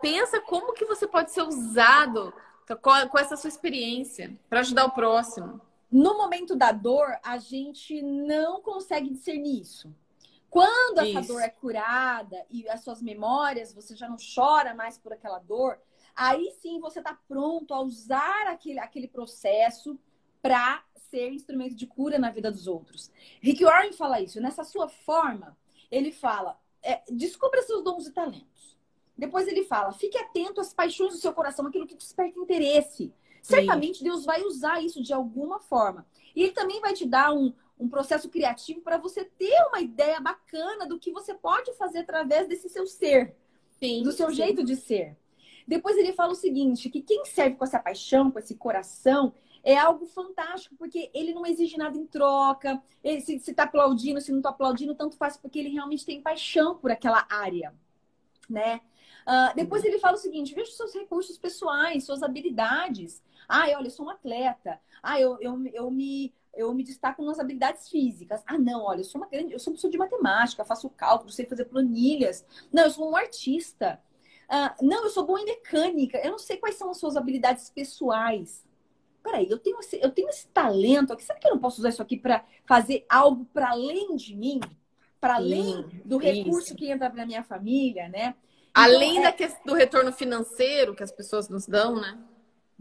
pensa 0.02 0.42
como 0.42 0.74
que 0.74 0.86
você 0.86 1.08
pode 1.08 1.32
ser 1.32 1.44
usado 1.44 2.34
com, 2.76 3.10
com 3.10 3.18
essa 3.18 3.36
sua 3.36 3.48
experiência 3.48 4.38
para 4.50 4.60
ajudar 4.60 4.86
o 4.86 4.92
próximo 4.92 5.62
no 5.92 6.18
momento 6.18 6.56
da 6.56 6.72
dor, 6.72 7.18
a 7.24 7.38
gente 7.38 8.02
não 8.02 8.62
consegue 8.62 9.10
discernir 9.10 9.62
isso. 9.62 9.94
Quando 10.50 11.00
essa 11.00 11.20
isso. 11.20 11.28
dor 11.28 11.42
é 11.42 11.50
curada 11.50 12.46
e 12.50 12.68
as 12.70 12.84
suas 12.84 13.02
memórias, 13.02 13.74
você 13.74 13.96
já 13.96 14.08
não 14.08 14.18
chora 14.18 14.74
mais 14.74 14.98
por 14.98 15.14
aquela 15.14 15.40
dor, 15.40 15.80
aí 16.16 16.52
sim 16.62 16.80
você 16.80 17.00
está 17.00 17.18
pronto 17.28 17.74
a 17.74 17.82
usar 17.82 18.48
aquele, 18.48 18.80
aquele 18.80 19.08
processo 19.08 20.00
para 20.42 20.84
ser 20.96 21.32
instrumento 21.32 21.76
de 21.76 21.88
cura 21.88 22.18
na 22.20 22.30
vida 22.30 22.52
dos 22.52 22.68
outros. 22.68 23.12
Rick 23.42 23.64
Warren 23.64 23.94
fala 23.94 24.22
isso. 24.22 24.40
Nessa 24.40 24.64
sua 24.64 24.88
forma, 24.88 25.58
ele 25.92 26.12
fala: 26.12 26.60
é, 26.84 27.02
descubra 27.10 27.62
seus 27.64 27.84
dons 27.84 28.08
e 28.08 28.12
talentos. 28.12 28.78
Depois 29.20 29.48
ele 29.48 29.64
fala: 29.64 29.92
fique 29.92 30.18
atento 30.18 30.62
às 30.62 30.74
paixões 30.74 31.14
do 31.14 31.20
seu 31.20 31.34
coração, 31.34 31.68
aquilo 31.68 31.86
que 31.86 31.96
desperta 31.96 32.40
interesse. 32.40 33.14
Certamente 33.42 34.04
Deus 34.04 34.26
vai 34.26 34.44
usar 34.44 34.82
isso 34.82 35.02
de 35.02 35.14
alguma 35.14 35.60
forma. 35.60 36.06
E 36.36 36.44
ele 36.44 36.52
também 36.52 36.80
vai 36.80 36.94
te 36.94 37.06
dar 37.06 37.34
um, 37.34 37.54
um 37.80 37.88
processo 37.88 38.30
criativo 38.30 38.82
para 38.82 38.98
você 38.98 39.24
ter 39.24 39.56
uma 39.68 39.82
ideia 39.82 40.20
bacana 40.20 40.86
do 40.86 41.00
que 41.00 41.12
você 41.12 41.34
pode 41.34 41.74
fazer 41.74 42.00
através 42.00 42.48
desse 42.48 42.70
seu 42.70 42.86
ser, 42.86 43.36
sim, 43.80 44.04
do 44.04 44.12
seu 44.12 44.30
sim. 44.30 44.36
jeito 44.36 44.64
de 44.64 44.76
ser. 44.76 45.18
Depois 45.68 45.98
ele 45.98 46.14
fala 46.14 46.32
o 46.32 46.36
seguinte, 46.36 46.90
que 46.90 47.02
quem 47.02 47.26
serve 47.26 47.56
com 47.56 47.64
essa 47.64 47.80
paixão, 47.80 48.32
com 48.32 48.40
esse 48.40 48.56
coração, 48.56 49.34
é 49.64 49.78
algo 49.78 50.06
fantástico, 50.06 50.76
porque 50.76 51.12
ele 51.14 51.34
não 51.34 51.46
exige 51.46 51.78
nada 51.78 51.98
em 51.98 52.06
troca. 52.06 52.82
Ele, 53.04 53.22
se, 53.22 53.40
se 53.40 53.54
tá 53.54 53.64
aplaudindo, 53.64 54.22
se 54.22 54.32
não 54.32 54.42
tá 54.42 54.50
aplaudindo, 54.50 54.96
tanto 54.96 55.18
faz, 55.18 55.38
porque 55.38 55.60
ele 55.60 55.70
realmente 55.70 56.06
tem 56.06 56.22
paixão 56.22 56.78
por 56.78 56.92
aquela 56.92 57.26
área, 57.30 57.74
né? 58.50 58.82
Uh, 59.28 59.56
depois 59.56 59.84
ele 59.84 60.00
fala 60.00 60.16
o 60.16 60.20
seguinte: 60.20 60.54
veja 60.54 60.70
os 60.70 60.78
seus 60.78 60.94
recursos 60.94 61.38
pessoais, 61.38 62.04
suas 62.04 62.24
habilidades. 62.24 63.22
Ah, 63.48 63.66
olha, 63.76 63.88
eu 63.88 63.92
sou 63.92 64.06
um 64.06 64.10
atleta. 64.10 64.80
Ah, 65.02 65.20
eu, 65.20 65.38
eu, 65.40 65.66
eu 65.74 65.92
me 65.92 66.34
eu 66.56 66.74
me 66.74 66.84
destaco 66.84 67.24
nas 67.24 67.40
habilidades 67.40 67.88
físicas. 67.90 68.44
Ah, 68.46 68.58
não, 68.58 68.84
olha, 68.84 69.00
eu 69.00 69.06
sou 69.06 69.22
uma 69.22 69.30
grande, 69.30 69.54
eu 69.54 69.60
sou 69.60 69.72
pessoa 69.74 69.90
de 69.90 69.98
matemática, 69.98 70.66
faço 70.66 70.90
cálculo, 70.90 71.32
sei 71.32 71.46
fazer 71.46 71.66
planilhas. 71.66 72.46
Não, 72.72 72.84
eu 72.84 72.92
sou 72.92 73.10
um 73.10 73.16
artista. 73.16 74.02
Ah, 74.48 74.76
não, 74.82 75.04
eu 75.04 75.10
sou 75.10 75.26
boa 75.26 75.40
em 75.40 75.46
mecânica. 75.46 76.18
Eu 76.18 76.32
não 76.32 76.40
sei 76.40 76.58
quais 76.58 76.76
são 76.76 76.90
as 76.90 76.98
suas 76.98 77.16
habilidades 77.16 77.70
pessoais. 77.70 78.66
Peraí, 79.24 79.48
eu 79.50 79.60
tenho 79.60 79.80
esse, 79.80 80.00
eu 80.02 80.12
tenho 80.12 80.30
esse 80.30 80.48
talento 80.48 81.14
aqui. 81.14 81.24
Será 81.24 81.38
que 81.38 81.48
eu 81.48 81.52
não 81.52 81.60
posso 81.60 81.80
usar 81.80 81.90
isso 81.90 82.02
aqui 82.02 82.18
para 82.18 82.44
fazer 82.66 83.06
algo 83.08 83.46
para 83.54 83.70
além 83.72 84.16
de 84.16 84.36
mim? 84.36 84.60
Para 85.20 85.36
além 85.36 85.86
do 86.04 86.18
recurso 86.18 86.70
isso. 86.70 86.76
que 86.76 86.90
entra 86.90 87.10
na 87.10 87.26
minha 87.26 87.44
família, 87.44 88.08
né? 88.10 88.36
Além 88.74 89.18
então, 89.18 89.48
é... 89.48 89.60
do 89.66 89.74
retorno 89.74 90.12
financeiro 90.12 90.96
que 90.96 91.04
as 91.04 91.12
pessoas 91.12 91.50
nos 91.50 91.66
dão, 91.68 91.96
né? 91.96 92.18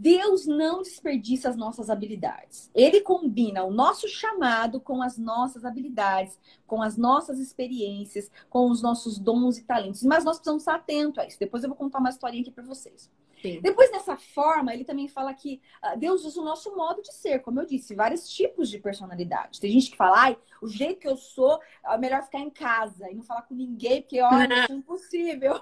Deus 0.00 0.46
não 0.46 0.80
desperdiça 0.80 1.48
as 1.48 1.56
nossas 1.56 1.90
habilidades. 1.90 2.70
Ele 2.72 3.00
combina 3.00 3.64
o 3.64 3.72
nosso 3.72 4.06
chamado 4.06 4.80
com 4.80 5.02
as 5.02 5.18
nossas 5.18 5.64
habilidades, 5.64 6.38
com 6.68 6.80
as 6.80 6.96
nossas 6.96 7.40
experiências, 7.40 8.30
com 8.48 8.70
os 8.70 8.80
nossos 8.80 9.18
dons 9.18 9.58
e 9.58 9.64
talentos. 9.64 10.04
Mas 10.04 10.24
nós 10.24 10.36
precisamos 10.36 10.62
estar 10.62 10.76
atentos 10.76 11.18
a 11.18 11.26
isso. 11.26 11.40
Depois 11.40 11.64
eu 11.64 11.68
vou 11.68 11.76
contar 11.76 11.98
uma 11.98 12.10
historinha 12.10 12.42
aqui 12.42 12.52
para 12.52 12.62
vocês. 12.62 13.10
Sim. 13.40 13.60
Depois, 13.60 13.90
dessa 13.90 14.16
forma, 14.16 14.72
ele 14.72 14.84
também 14.84 15.08
fala 15.08 15.32
que 15.32 15.60
uh, 15.84 15.98
Deus 15.98 16.24
usa 16.24 16.40
o 16.40 16.44
nosso 16.44 16.74
modo 16.74 17.02
de 17.02 17.12
ser, 17.12 17.40
como 17.40 17.60
eu 17.60 17.66
disse, 17.66 17.94
vários 17.94 18.28
tipos 18.28 18.68
de 18.68 18.78
personalidade. 18.78 19.60
Tem 19.60 19.70
gente 19.70 19.90
que 19.90 19.96
fala, 19.96 20.20
ai, 20.20 20.38
o 20.60 20.68
jeito 20.68 21.00
que 21.00 21.08
eu 21.08 21.16
sou, 21.16 21.60
é 21.84 21.98
melhor 21.98 22.22
ficar 22.22 22.40
em 22.40 22.50
casa 22.50 23.10
e 23.10 23.14
não 23.14 23.22
falar 23.22 23.42
com 23.42 23.54
ninguém, 23.54 24.02
porque, 24.02 24.20
olha, 24.20 24.48
é 24.68 24.72
impossível. 24.72 25.60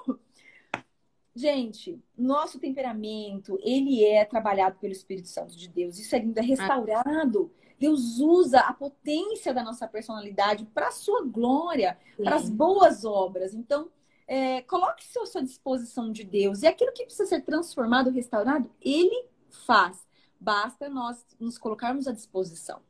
Gente, 1.35 2.03
nosso 2.17 2.59
temperamento, 2.59 3.59
ele 3.63 4.03
é 4.03 4.25
trabalhado 4.25 4.79
pelo 4.79 4.93
Espírito 4.93 5.29
Santo 5.29 5.55
de 5.55 5.69
Deus. 5.69 5.99
Isso 5.99 6.17
é 6.17 6.19
lindo, 6.19 6.39
é 6.39 6.43
restaurado. 6.43 7.53
Deus 7.79 8.19
usa 8.21 8.61
a 8.61 8.73
potência 8.73 9.53
da 9.53 9.63
nossa 9.63 9.87
personalidade 9.87 10.65
para 10.73 10.89
a 10.89 10.93
sua 10.93 11.23
glória, 11.23 11.99
para 12.17 12.37
as 12.37 12.49
boas 12.49 13.05
obras. 13.05 13.53
Então, 13.53 13.91
é, 14.27 14.63
coloque-se 14.63 15.19
à 15.19 15.27
sua 15.27 15.43
disposição 15.43 16.11
de 16.11 16.25
Deus. 16.25 16.63
E 16.63 16.67
aquilo 16.67 16.93
que 16.93 17.05
precisa 17.05 17.27
ser 17.27 17.43
transformado, 17.43 18.11
restaurado, 18.11 18.71
Ele 18.81 19.29
faz. 19.51 20.07
Basta 20.39 20.89
nós 20.89 21.25
nos 21.41 21.57
colocarmos 21.57 22.07
à 22.07 22.13
disposição. 22.13 22.81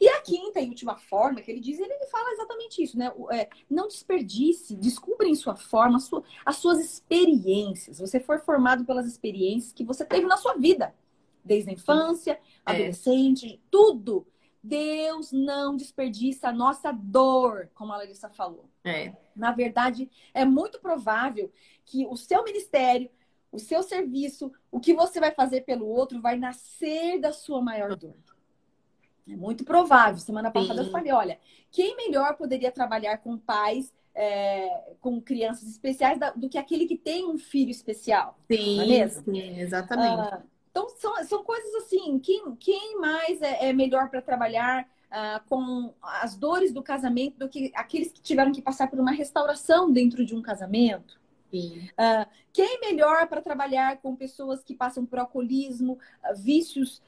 E 0.00 0.08
a 0.08 0.20
quinta 0.20 0.60
e 0.60 0.68
última 0.68 0.96
forma 0.96 1.40
que 1.40 1.50
ele 1.50 1.60
diz, 1.60 1.78
ele 1.78 1.94
fala 2.06 2.30
exatamente 2.32 2.82
isso, 2.82 2.98
né? 2.98 3.10
É, 3.32 3.48
não 3.68 3.88
desperdice, 3.88 4.76
descubra 4.76 5.26
em 5.26 5.34
sua 5.34 5.56
forma 5.56 5.98
sua, 5.98 6.22
as 6.44 6.56
suas 6.56 6.78
experiências. 6.78 7.98
Você 7.98 8.20
foi 8.20 8.38
formado 8.38 8.84
pelas 8.84 9.06
experiências 9.06 9.72
que 9.72 9.84
você 9.84 10.04
teve 10.04 10.26
na 10.26 10.36
sua 10.36 10.54
vida, 10.54 10.94
desde 11.44 11.70
a 11.70 11.72
infância, 11.72 12.32
é. 12.32 12.40
adolescente, 12.64 13.60
tudo. 13.70 14.26
Deus 14.62 15.30
não 15.30 15.76
desperdiça 15.76 16.48
a 16.48 16.52
nossa 16.52 16.90
dor, 16.90 17.70
como 17.74 17.92
a 17.92 17.98
Larissa 17.98 18.28
falou. 18.28 18.68
É. 18.86 19.12
Na 19.34 19.50
verdade, 19.50 20.08
é 20.32 20.44
muito 20.44 20.78
provável 20.80 21.52
que 21.84 22.06
o 22.06 22.16
seu 22.16 22.44
ministério, 22.44 23.10
o 23.50 23.58
seu 23.58 23.82
serviço, 23.82 24.52
o 24.70 24.80
que 24.80 24.94
você 24.94 25.20
vai 25.20 25.32
fazer 25.32 25.62
pelo 25.62 25.86
outro 25.86 26.20
vai 26.20 26.38
nascer 26.38 27.20
da 27.20 27.32
sua 27.32 27.60
maior 27.60 27.96
dor. 27.96 28.14
É 29.28 29.34
muito 29.36 29.64
provável. 29.64 30.18
Semana 30.18 30.50
passada 30.50 30.80
Sim. 30.80 30.86
eu 30.86 30.92
falei, 30.92 31.12
olha, 31.12 31.38
quem 31.70 31.96
melhor 31.96 32.36
poderia 32.36 32.70
trabalhar 32.70 33.18
com 33.18 33.36
pais, 33.36 33.92
é, 34.14 34.94
com 35.00 35.20
crianças 35.20 35.68
especiais, 35.68 36.18
do 36.36 36.48
que 36.48 36.56
aquele 36.56 36.86
que 36.86 36.96
tem 36.96 37.26
um 37.26 37.36
filho 37.36 37.70
especial? 37.70 38.38
Sim, 38.50 38.94
é 38.94 39.08
sim 39.08 39.60
exatamente. 39.60 40.32
Ah, 40.32 40.42
então, 40.70 40.88
são, 40.90 41.24
são 41.24 41.42
coisas 41.42 41.74
assim, 41.76 42.18
quem, 42.18 42.54
quem 42.56 43.00
mais 43.00 43.42
é, 43.42 43.68
é 43.68 43.72
melhor 43.72 44.10
para 44.10 44.22
trabalhar 44.22 44.88
ah, 45.18 45.40
com 45.48 45.94
as 46.02 46.36
dores 46.36 46.74
do 46.74 46.82
casamento 46.82 47.38
do 47.38 47.48
que 47.48 47.72
aqueles 47.74 48.12
que 48.12 48.20
tiveram 48.20 48.52
que 48.52 48.60
passar 48.60 48.86
por 48.90 49.00
uma 49.00 49.12
restauração 49.12 49.90
dentro 49.90 50.26
de 50.26 50.36
um 50.36 50.42
casamento? 50.42 51.18
Uh, 51.54 52.28
quem 52.52 52.80
melhor 52.80 53.26
para 53.26 53.40
trabalhar 53.40 53.96
com 54.02 54.14
pessoas 54.14 54.62
que 54.62 54.74
passam 54.74 55.06
por 55.06 55.18
alcoolismo, 55.18 55.94
uh, 55.94 56.36
vícios, 56.36 57.00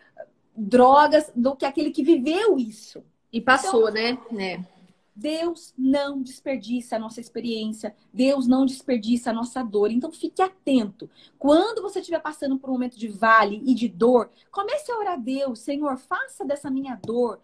drogas 0.57 1.31
do 1.37 1.55
que 1.55 1.67
aquele 1.67 1.91
que 1.91 2.03
viveu 2.03 2.59
isso. 2.59 3.05
E 3.31 3.43
passou, 3.43 3.91
então, 3.91 4.23
né? 4.33 4.55
É. 4.55 4.79
Deus 5.15 5.75
não 5.77 6.23
desperdiça 6.23 6.97
a 6.97 6.99
nossa 6.99 7.21
experiência, 7.21 7.95
Deus 8.11 8.47
não 8.47 8.65
desperdiça 8.65 9.29
a 9.29 9.35
nossa 9.35 9.63
dor. 9.63 9.91
Então 9.91 10.11
fique 10.11 10.41
atento. 10.41 11.11
Quando 11.39 11.83
você 11.83 11.99
estiver 11.99 12.21
passando 12.21 12.59
por 12.59 12.71
um 12.71 12.73
momento 12.73 12.99
de 12.99 13.09
vale 13.09 13.63
e 13.67 13.75
de 13.75 13.87
dor, 13.87 14.31
comece 14.51 14.91
a 14.91 14.97
orar 14.97 15.13
a 15.13 15.17
Deus, 15.17 15.59
Senhor, 15.59 15.99
faça 15.99 16.43
dessa 16.43 16.71
minha 16.71 16.99
dor 17.05 17.39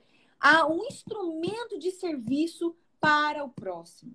um 0.68 0.84
instrumento 0.84 1.78
de 1.78 1.90
serviço 1.90 2.74
para 3.00 3.44
o 3.44 3.48
próximo. 3.48 4.14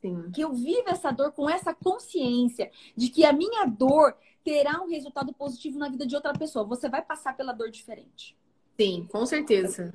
Sim. 0.00 0.30
Que 0.30 0.42
eu 0.42 0.52
viva 0.52 0.90
essa 0.90 1.10
dor 1.10 1.32
com 1.32 1.48
essa 1.50 1.74
consciência 1.74 2.70
de 2.96 3.08
que 3.08 3.24
a 3.24 3.32
minha 3.32 3.64
dor 3.64 4.16
terá 4.44 4.80
um 4.80 4.88
resultado 4.88 5.32
positivo 5.32 5.78
na 5.78 5.88
vida 5.88 6.06
de 6.06 6.14
outra 6.14 6.32
pessoa. 6.32 6.64
Você 6.64 6.88
vai 6.88 7.02
passar 7.02 7.36
pela 7.36 7.52
dor 7.52 7.70
diferente. 7.70 8.36
Sim, 8.80 9.06
com 9.10 9.26
certeza. 9.26 9.92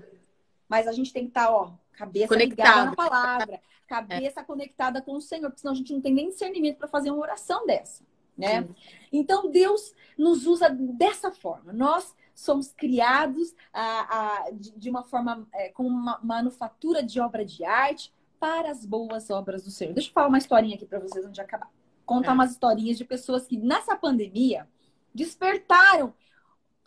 Mas 0.68 0.88
a 0.88 0.92
gente 0.92 1.14
tem 1.14 1.24
que 1.24 1.30
estar, 1.30 1.48
tá, 1.48 1.56
ó, 1.56 1.72
cabeça 1.94 2.28
Conectado. 2.28 2.68
ligada 2.68 2.86
na 2.86 2.96
palavra, 2.96 3.62
cabeça 3.88 4.42
é. 4.42 4.44
conectada 4.44 5.02
com 5.02 5.14
o 5.14 5.22
Senhor, 5.22 5.50
porque 5.50 5.62
senão 5.62 5.74
a 5.74 5.78
gente 5.78 5.94
não 5.94 6.02
tem 6.02 6.14
nem 6.14 6.30
discernimento 6.30 6.78
para 6.78 6.88
fazer 6.88 7.12
uma 7.12 7.22
oração 7.22 7.66
dessa, 7.66 8.04
né? 8.38 8.64
Sim. 8.64 8.76
Então 9.12 9.50
Deus 9.50 9.94
nos 10.18 10.46
usa 10.46 10.70
dessa 10.70 11.32
forma. 11.32 11.72
Nós 11.72 12.14
somos 12.34 12.72
criados 12.72 13.54
a, 13.72 14.46
a, 14.46 14.52
de, 14.52 14.72
de, 14.72 14.90
uma 14.90 15.04
forma 15.04 15.48
é, 15.54 15.70
com 15.70 15.86
uma 15.86 16.20
manufatura 16.24 17.04
de 17.04 17.20
obra 17.20 17.46
de 17.46 17.64
arte 17.64 18.14
para 18.40 18.72
as 18.72 18.86
boas 18.86 19.30
obras 19.30 19.64
do 19.64 19.72
Senhor. 19.72 19.94
Deixa 19.94 20.10
eu 20.10 20.14
falar 20.14 20.28
uma 20.28 20.38
historinha 20.38 20.76
aqui 20.76 20.86
para 20.86 21.00
vocês 21.00 21.24
antes 21.24 21.36
de 21.36 21.42
acabar 21.42 21.70
contar 22.06 22.32
é. 22.32 22.34
umas 22.34 22.52
historinhas 22.52 22.98
de 22.98 23.06
pessoas 23.06 23.48
que 23.48 23.58
nessa 23.58 23.96
pandemia 23.96 24.68
despertaram 25.14 26.14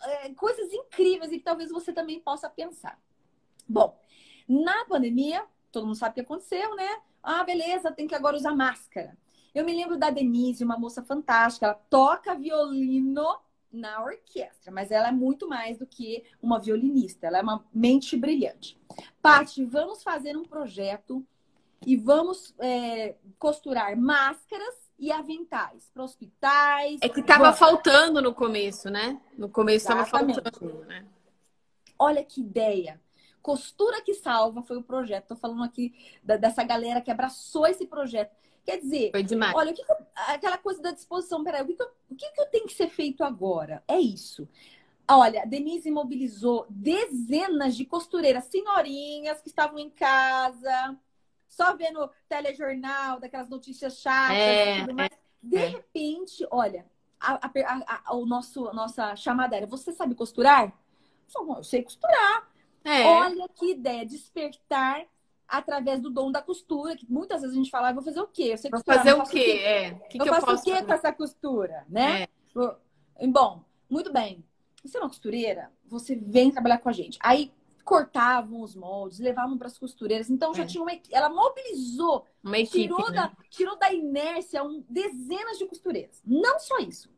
é, 0.03 0.33
coisas 0.35 0.73
incríveis 0.73 1.33
e 1.33 1.39
que 1.39 1.45
talvez 1.45 1.71
você 1.71 1.93
também 1.93 2.21
possa 2.21 2.49
pensar. 2.49 3.01
Bom, 3.69 3.99
na 4.49 4.85
pandemia, 4.85 5.45
todo 5.73 5.87
mundo 5.87 5.97
sabe 5.97 6.13
o 6.13 6.15
que 6.15 6.21
aconteceu, 6.21 6.77
né? 6.77 7.01
Ah, 7.23 7.43
beleza, 7.45 7.93
tem 7.93 8.07
que 8.07 8.15
agora 8.15 8.37
usar 8.37 8.55
máscara. 8.55 9.17
Eu 9.55 9.65
me 9.65 9.75
lembro 9.75 9.97
da 9.97 10.11
Denise, 10.11 10.63
uma 10.63 10.79
moça 10.79 11.03
fantástica, 11.03 11.67
ela 11.67 11.75
toca 11.75 12.35
violino 12.35 13.39
na 13.77 14.03
orquestra, 14.03 14.73
mas 14.73 14.91
ela 14.91 15.09
é 15.09 15.12
muito 15.12 15.49
mais 15.49 15.79
do 15.79 15.87
que 15.87 16.25
uma 16.43 16.59
violinista, 16.59 17.27
ela 17.27 17.39
é 17.39 17.43
uma 17.43 17.65
mente 17.73 18.17
brilhante. 18.17 18.79
Paty, 19.23 19.65
vamos 19.65 20.03
fazer 20.03 20.37
um 20.37 20.45
projeto 20.45 21.25
e 21.85 21.97
vamos 21.97 22.55
é, 22.59 23.15
costurar 23.39 23.97
máscaras 23.97 24.75
e 24.99 25.12
aventais 25.12 25.91
para 25.93 26.03
hospitais. 26.03 26.99
É 27.03 27.09
que 27.09 27.21
estava 27.21 27.53
faltando 27.53 28.23
no 28.23 28.35
começo, 28.35 28.91
né? 28.91 29.21
No 29.37 29.49
começo 29.49 29.85
estava 29.85 30.07
faltando, 30.07 30.85
né? 30.87 31.07
Olha 31.99 32.25
que 32.25 32.41
ideia. 32.41 33.01
Costura 33.43 34.03
que 34.03 34.15
salva 34.15 34.62
foi 34.62 34.77
o 34.77 34.83
projeto. 34.83 35.23
Estou 35.25 35.37
falando 35.37 35.62
aqui 35.62 35.95
da, 36.23 36.37
dessa 36.37 36.65
galera 36.65 37.01
que 37.01 37.11
abraçou 37.11 37.67
esse 37.67 37.87
projeto. 37.87 38.35
Quer 38.66 38.81
dizer, 38.81 39.12
olha, 39.55 39.72
que, 39.72 39.85
que 39.85 39.92
eu, 39.92 39.96
aquela 40.26 40.59
coisa 40.59 40.83
da 40.83 40.90
disposição, 40.90 41.44
peraí, 41.44 41.62
o, 41.62 41.66
que, 41.66 41.74
que, 41.74 41.83
eu, 41.83 41.90
o 42.11 42.16
que, 42.16 42.31
que 42.33 42.40
eu 42.40 42.46
tenho 42.46 42.66
que 42.66 42.74
ser 42.74 42.88
feito 42.88 43.22
agora? 43.22 43.81
É 43.87 43.96
isso. 43.96 44.48
Olha, 45.09 45.46
Denise 45.46 45.88
mobilizou 45.88 46.66
dezenas 46.68 47.76
de 47.76 47.85
costureiras, 47.85 48.46
senhorinhas 48.46 49.40
que 49.40 49.48
estavam 49.48 49.79
em 49.79 49.88
casa, 49.88 50.98
só 51.46 51.76
vendo 51.76 52.11
telejornal, 52.29 53.20
daquelas 53.20 53.48
notícias 53.48 54.00
chatas 54.00 54.37
é, 54.37 54.79
e 54.79 54.81
tudo 54.81 54.94
mais. 54.94 55.12
É, 55.12 55.16
de 55.40 55.57
é. 55.59 55.66
repente, 55.68 56.44
olha, 56.50 56.85
a, 57.20 57.46
a, 57.46 58.02
a, 58.05 58.16
o 58.16 58.26
nosso, 58.26 58.64
nossa 58.72 59.14
chamada 59.14 59.57
era: 59.57 59.66
Você 59.66 59.92
sabe 59.92 60.16
costurar? 60.16 60.76
Eu, 61.33 61.57
eu 61.57 61.62
sei 61.62 61.85
costurar. 61.85 62.50
É. 62.83 63.05
Olha 63.05 63.48
que 63.48 63.70
ideia, 63.70 64.05
despertar 64.05 65.07
através 65.49 66.01
do 66.01 66.11
dom 66.11 66.31
da 66.31 66.43
costura, 66.43 66.97
que 66.97 67.11
muitas 67.11 67.41
vezes 67.41 67.55
a 67.55 67.59
gente 67.59 67.71
fala, 67.71 67.89
ah, 67.89 67.93
vou 67.93 68.03
fazer 68.03 68.21
o 68.21 68.27
quê? 68.27 68.45
Eu 68.53 68.59
sei 68.59 68.71
costurar, 68.71 68.99
fazer 68.99 69.13
o 69.15 69.23
quê? 69.23 69.23
O 69.23 69.31
quê? 69.31 69.51
É. 69.65 69.95
Que 69.95 70.21
eu 70.21 70.25
que 70.25 70.31
faço 70.31 70.47
eu 70.47 70.55
o 70.55 70.63
quê 70.63 70.71
fazer? 70.73 70.87
com 70.87 70.93
essa 70.93 71.13
costura, 71.13 71.85
né? 71.89 72.23
É. 72.25 73.27
Bom, 73.27 73.65
muito 73.89 74.13
bem. 74.13 74.45
Você 74.85 74.99
é 74.99 75.01
uma 75.01 75.09
costureira? 75.09 75.71
Você 75.87 76.15
vem 76.15 76.51
trabalhar 76.51 76.79
com 76.79 76.89
a 76.89 76.93
gente. 76.93 77.19
Aí 77.23 77.53
cortavam 77.85 78.63
os 78.63 78.75
moldes, 78.75 79.21
levavam 79.21 79.57
para 79.57 79.69
as 79.69 79.79
costureiras. 79.79 80.29
Então 80.29 80.53
já 80.53 80.65
é. 80.65 80.67
tinha 80.67 80.83
uma 80.83 80.93
ela 81.11 81.29
mobilizou, 81.29 82.27
uma 82.43 82.59
equipe, 82.59 82.83
tirou, 82.83 83.11
né? 83.11 83.15
da, 83.15 83.33
tirou 83.49 83.79
da 83.79 83.93
inércia 83.93 84.63
um, 84.65 84.85
dezenas 84.89 85.57
de 85.57 85.67
costureiras. 85.67 86.21
Não 86.27 86.59
só 86.59 86.79
isso. 86.79 87.09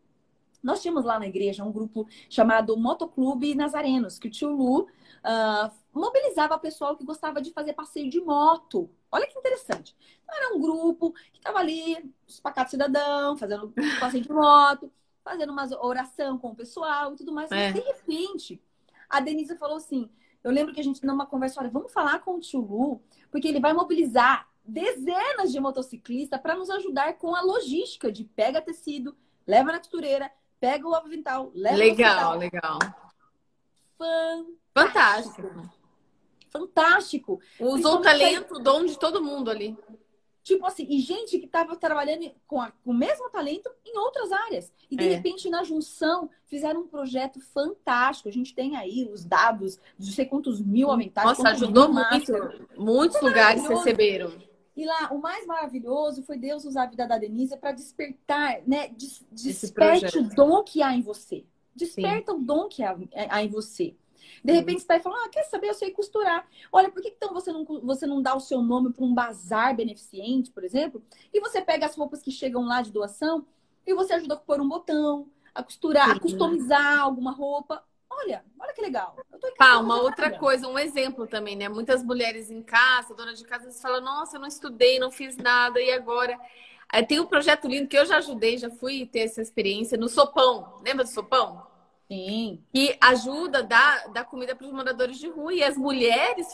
Nós 0.63 0.83
tínhamos 0.83 1.05
lá 1.05 1.19
na 1.19 1.27
igreja 1.27 1.65
um 1.65 1.73
grupo 1.73 2.07
chamado 2.29 2.77
Motoclube 2.77 3.55
Nazarenos, 3.55 4.19
que 4.19 4.29
o 4.29 4.31
tio 4.31 4.51
Lu 4.51 4.83
uh, 4.83 5.71
mobilizava 5.99 6.55
o 6.55 6.61
pessoal 6.61 6.97
que 6.97 7.05
gostava 7.05 7.41
de 7.41 7.53
fazer 7.53 7.73
passeio 7.73 8.09
de 8.09 8.21
moto. 8.21 8.91
Olha 9.11 9.27
que 9.27 9.39
interessante. 9.39 9.97
Então, 10.23 10.37
era 10.37 10.55
um 10.55 10.61
grupo 10.61 11.13
que 11.33 11.39
estava 11.39 11.59
ali, 11.59 12.13
os 12.27 12.41
pacatos 12.41 12.71
cidadão, 12.71 13.37
fazendo 13.37 13.73
passeio 14.01 14.23
de 14.23 14.33
moto, 14.33 14.93
fazendo 15.25 15.51
uma 15.51 15.67
oração 15.85 16.39
com 16.39 16.49
o 16.49 16.57
pessoal 16.57 17.13
e 17.13 17.17
tudo 17.17 17.33
mais. 17.33 17.51
É. 17.51 17.73
Mas, 17.73 17.75
de 17.75 17.81
repente, 17.81 18.63
a 19.09 19.21
Denise 19.21 19.57
falou 19.57 19.77
assim: 19.77 20.11
eu 20.43 20.51
lembro 20.51 20.73
que 20.73 20.81
a 20.81 20.85
gente, 20.85 21.05
numa 21.05 21.27
conversa, 21.27 21.61
olha, 21.61 21.71
vamos 21.71 21.93
falar 21.93 22.21
com 22.21 22.37
o 22.37 22.41
tio 22.41 22.61
Lu, 22.61 23.03
porque 23.31 23.49
ele 23.49 23.61
vai 23.61 23.73
mobilizar 23.73 24.49
dezenas 24.65 25.51
de 25.51 25.59
motociclistas 25.59 26.41
para 26.41 26.55
nos 26.55 26.71
ajudar 26.71 27.15
com 27.15 27.35
a 27.35 27.41
logística 27.41 28.13
de 28.13 28.25
pega 28.25 28.61
tecido, 28.61 29.17
leva 29.47 29.73
na 29.73 29.79
costureira, 29.79 30.31
pega 30.61 30.87
o 30.87 30.95
avental, 30.95 31.51
leva 31.55 31.77
Legal, 31.77 32.37
legal. 32.37 32.79
Fantástico. 33.99 34.59
Fantástico. 34.75 35.78
Usou 37.61 37.97
o 37.97 38.01
talento, 38.01 38.55
o 38.55 38.59
dom 38.59 38.85
de 38.85 38.99
todo 38.99 39.23
mundo 39.23 39.51
ali. 39.51 39.77
Tipo 40.49 40.65
assim, 40.65 40.87
e 40.89 40.99
gente 41.01 41.39
que 41.39 41.45
estava 41.45 41.77
trabalhando 41.77 42.31
com, 42.47 42.59
a, 42.59 42.71
com 42.71 42.91
o 42.91 42.95
mesmo 42.95 43.29
talento 43.29 43.71
em 43.85 43.99
outras 43.99 44.33
áreas. 44.33 44.73
E 44.91 44.97
de 44.97 45.05
é. 45.05 45.15
repente, 45.15 45.51
na 45.51 45.63
junção, 45.63 46.31
fizeram 46.47 46.81
um 46.81 46.89
projeto 46.89 47.39
fantástico. 47.39 48.31
A 48.31 48.33
gente 48.33 48.55
tem 48.55 48.75
aí 48.75 49.07
os 49.13 49.27
dados 49.27 49.79
de 49.99 50.07
não 50.07 50.15
sei 50.15 50.25
quantos 50.25 50.63
mil 50.63 50.91
aumentados. 50.91 51.37
Nossa, 51.37 51.51
ajudou 51.51 51.93
muito. 51.93 52.33
Muitos 52.79 53.21
lugares 53.21 53.67
receberam. 53.69 54.33
E 54.75 54.87
lá, 54.87 55.11
o 55.13 55.19
mais 55.19 55.45
maravilhoso 55.45 56.23
foi 56.23 56.39
Deus 56.39 56.65
usar 56.65 56.85
a 56.85 56.87
vida 56.87 57.07
da 57.07 57.19
Denise 57.19 57.55
para 57.59 57.73
despertar, 57.73 58.63
né? 58.67 58.89
Des, 58.89 59.27
desperte 59.31 60.19
o 60.19 60.29
dom 60.31 60.63
que 60.63 60.83
há 60.83 60.95
em 60.95 61.03
você. 61.03 61.45
Desperta 61.75 62.33
Sim. 62.33 62.39
o 62.39 62.41
dom 62.41 62.69
que 62.69 62.83
há, 62.83 62.97
há 63.29 63.43
em 63.43 63.49
você. 63.49 63.95
De 64.45 64.53
repente 64.53 64.81
você 64.81 64.85
está 64.85 65.01
falando, 65.01 65.25
ah, 65.25 65.29
quer 65.29 65.45
saber, 65.45 65.69
eu 65.69 65.75
sei 65.75 65.91
costurar. 65.91 66.47
Olha, 66.73 66.91
por 66.91 67.03
que 67.03 67.09
então 67.09 67.33
você 67.33 67.53
não, 67.53 67.65
você 67.65 68.07
não 68.07 68.23
dá 68.23 68.35
o 68.35 68.41
seu 68.41 68.63
nome 68.63 68.93
para 68.93 69.05
um 69.05 69.15
bazar 69.15 69.75
beneficente, 69.75 70.51
por 70.51 70.65
exemplo? 70.65 71.03
E 71.33 71.41
você 71.41 71.61
pega 71.61 71.87
as 71.87 71.97
roupas 71.97 72.23
que 72.23 72.31
chegam 72.31 72.67
lá 72.67 72.83
de 72.83 72.93
doação 72.93 73.47
e 73.87 73.95
você 73.95 74.15
ajuda 74.15 74.35
a 74.35 74.39
pôr 74.39 74.61
um 74.61 74.69
botão, 74.69 75.29
a 75.55 75.63
costurar, 75.63 76.11
a 76.11 76.21
customizar 76.21 77.01
alguma 77.01 77.33
roupa. 77.33 77.83
Olha, 78.11 78.45
olha 78.59 78.73
que 78.73 78.81
legal. 78.81 79.17
Pá, 79.57 79.79
uma 79.79 80.01
outra 80.01 80.31
coisa, 80.39 80.67
um 80.67 80.79
exemplo 80.79 81.27
também, 81.27 81.55
né? 81.57 81.69
Muitas 81.69 82.03
mulheres 82.03 82.51
em 82.51 82.63
casa, 82.63 83.15
dona 83.15 83.35
de 83.35 83.45
casa, 83.45 83.71
falam, 83.73 84.01
nossa, 84.01 84.37
eu 84.37 84.41
não 84.41 84.49
estudei, 84.49 84.99
não 84.99 85.11
fiz 85.11 85.37
nada, 85.37 85.81
e 85.81 85.93
agora? 85.93 86.39
Aí 86.89 87.05
tem 87.05 87.21
um 87.21 87.27
projeto 87.27 87.69
lindo 87.69 87.87
que 87.87 87.99
eu 87.99 88.07
já 88.07 88.17
ajudei, 88.17 88.57
já 88.57 88.71
fui 88.71 89.07
ter 89.07 89.21
essa 89.21 89.43
experiência 89.43 89.99
no 89.99 90.09
Sopão. 90.09 90.81
Lembra 90.83 91.05
do 91.05 91.11
Sopão? 91.11 91.68
Sim. 92.09 92.65
Que 92.73 92.97
ajuda, 93.03 93.63
dá, 93.63 94.07
dá 94.07 94.25
comida 94.25 94.57
para 94.57 94.67
os 94.67 94.73
moradores 94.73 95.19
de 95.19 95.29
rua. 95.29 95.53
E 95.53 95.63
as 95.63 95.77
mulheres 95.77 96.47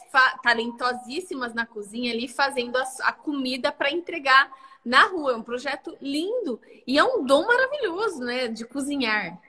talentosíssimas 0.43 1.55
na 1.55 1.65
cozinha 1.65 2.13
ali 2.13 2.27
fazendo 2.27 2.77
a, 2.77 2.85
a 3.03 3.13
comida 3.13 3.71
para 3.71 3.93
entregar 3.93 4.53
na 4.85 5.07
rua. 5.07 5.33
É 5.33 5.37
um 5.37 5.43
projeto 5.43 5.97
lindo 6.01 6.61
e 6.87 6.99
é 6.99 7.05
um 7.05 7.25
dom 7.25 7.47
maravilhoso, 7.47 8.19
né? 8.19 8.49
De 8.49 8.65
cozinhar. 8.65 9.41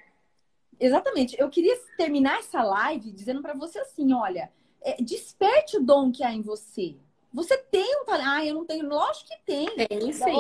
Exatamente. 0.79 1.35
Eu 1.39 1.49
queria 1.49 1.75
terminar 1.97 2.37
essa 2.39 2.61
live 2.61 3.11
dizendo 3.11 3.41
para 3.41 3.55
você 3.55 3.79
assim: 3.79 4.13
olha, 4.13 4.51
é, 4.81 5.01
desperte 5.01 5.77
o 5.77 5.83
dom 5.83 6.11
que 6.11 6.23
há 6.23 6.31
em 6.31 6.41
você. 6.43 6.95
Você 7.35 7.57
tem 7.57 8.01
um 8.01 8.05
talento. 8.05 8.29
Ah, 8.29 8.45
eu 8.45 8.53
não 8.53 8.65
tenho. 8.65 8.87
Lógico 8.87 9.27
que 9.27 9.37
tem. 9.45 9.67
Tem, 9.75 10.13
sim. 10.13 10.37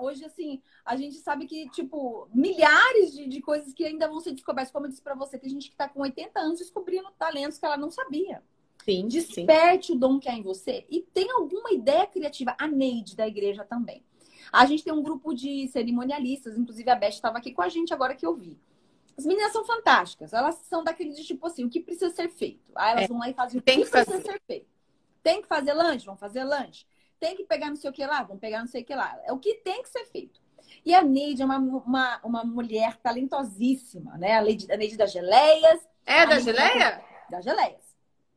Hoje, 0.00 0.24
assim, 0.24 0.60
a 0.84 0.96
gente 0.96 1.14
sabe 1.18 1.46
que, 1.46 1.70
tipo, 1.70 2.28
milhares 2.34 3.12
de, 3.12 3.28
de 3.28 3.40
coisas 3.40 3.72
que 3.72 3.84
ainda 3.84 4.08
vão 4.08 4.18
ser 4.18 4.32
descobertas. 4.32 4.72
Como 4.72 4.86
eu 4.86 4.90
disse 4.90 5.00
pra 5.00 5.14
você, 5.14 5.38
tem 5.38 5.48
gente 5.48 5.70
que 5.70 5.76
tá 5.76 5.88
com 5.88 6.00
80 6.00 6.40
anos 6.40 6.58
descobrindo 6.58 7.12
talentos 7.16 7.58
que 7.58 7.64
ela 7.64 7.76
não 7.76 7.92
sabia. 7.92 8.42
Sim. 8.84 9.06
Desperte 9.06 9.86
sim. 9.86 9.92
o 9.92 9.96
dom 9.96 10.18
que 10.18 10.28
há 10.28 10.34
em 10.34 10.42
você 10.42 10.84
e 10.90 11.00
tem 11.00 11.30
alguma 11.30 11.70
ideia 11.70 12.08
criativa. 12.08 12.56
A 12.58 12.66
Neide 12.66 13.14
da 13.14 13.28
igreja 13.28 13.64
também. 13.64 14.04
A 14.52 14.66
gente 14.66 14.82
tem 14.82 14.92
um 14.92 15.02
grupo 15.02 15.32
de 15.32 15.68
cerimonialistas, 15.68 16.58
inclusive 16.58 16.90
a 16.90 16.96
Beth 16.96 17.10
estava 17.10 17.38
aqui 17.38 17.52
com 17.52 17.62
a 17.62 17.68
gente 17.68 17.94
agora 17.94 18.16
que 18.16 18.26
eu 18.26 18.34
vi. 18.34 18.58
As 19.16 19.24
meninas 19.24 19.52
são 19.52 19.64
fantásticas. 19.64 20.32
Elas 20.32 20.56
são 20.56 20.82
daquele 20.82 21.12
de 21.12 21.22
tipo 21.22 21.46
assim, 21.46 21.64
o 21.64 21.70
que 21.70 21.80
precisa 21.80 22.12
ser 22.12 22.28
feito? 22.28 22.72
Aí 22.74 22.90
elas 22.90 23.04
é. 23.04 23.08
vão 23.08 23.18
lá 23.18 23.30
e 23.30 23.34
fazem 23.34 23.60
o 23.60 23.62
que, 23.62 23.70
que 23.70 23.78
precisa 23.78 24.04
fazer. 24.04 24.22
ser 24.22 24.42
feito. 24.44 24.73
Tem 25.24 25.40
que 25.40 25.48
fazer 25.48 25.72
lanche? 25.72 26.04
Vão 26.04 26.16
fazer 26.18 26.44
lanche. 26.44 26.84
Tem 27.18 27.34
que 27.34 27.44
pegar 27.44 27.68
não 27.68 27.76
sei 27.76 27.90
o 27.90 27.92
que 27.92 28.06
lá? 28.06 28.22
Vão 28.22 28.36
pegar 28.36 28.60
não 28.60 28.66
sei 28.66 28.82
o 28.82 28.84
que 28.84 28.94
lá. 28.94 29.18
É 29.24 29.32
o 29.32 29.38
que 29.38 29.54
tem 29.54 29.82
que 29.82 29.88
ser 29.88 30.04
feito. 30.04 30.38
E 30.84 30.94
a 30.94 31.02
Neide 31.02 31.40
é 31.40 31.44
uma, 31.46 31.56
uma, 31.56 32.20
uma 32.22 32.44
mulher 32.44 32.98
talentosíssima, 32.98 34.18
né? 34.18 34.36
A, 34.36 34.42
Neide, 34.42 34.70
a 34.70 34.76
Neide 34.76 34.98
das 34.98 35.10
Geleias. 35.10 35.80
É 36.04 36.26
da 36.26 36.38
Geleia? 36.38 37.02
Da 37.30 37.40
Geleias. 37.40 37.82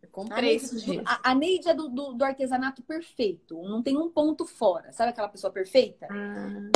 Eu 0.01 0.07
comprei 0.09 0.61
a, 1.05 1.31
a 1.31 1.35
Neide 1.35 1.67
é 1.67 1.73
do, 1.73 1.89
do, 1.89 2.13
do, 2.13 2.23
artesanato 2.23 2.81
perfeito. 2.81 3.61
Não 3.63 3.83
tem 3.83 3.97
um 3.97 4.09
ponto 4.09 4.45
fora. 4.45 4.93
Sabe 4.93 5.09
aquela 5.09 5.27
pessoa 5.27 5.51
perfeita? 5.51 6.07
Ah. 6.09 6.71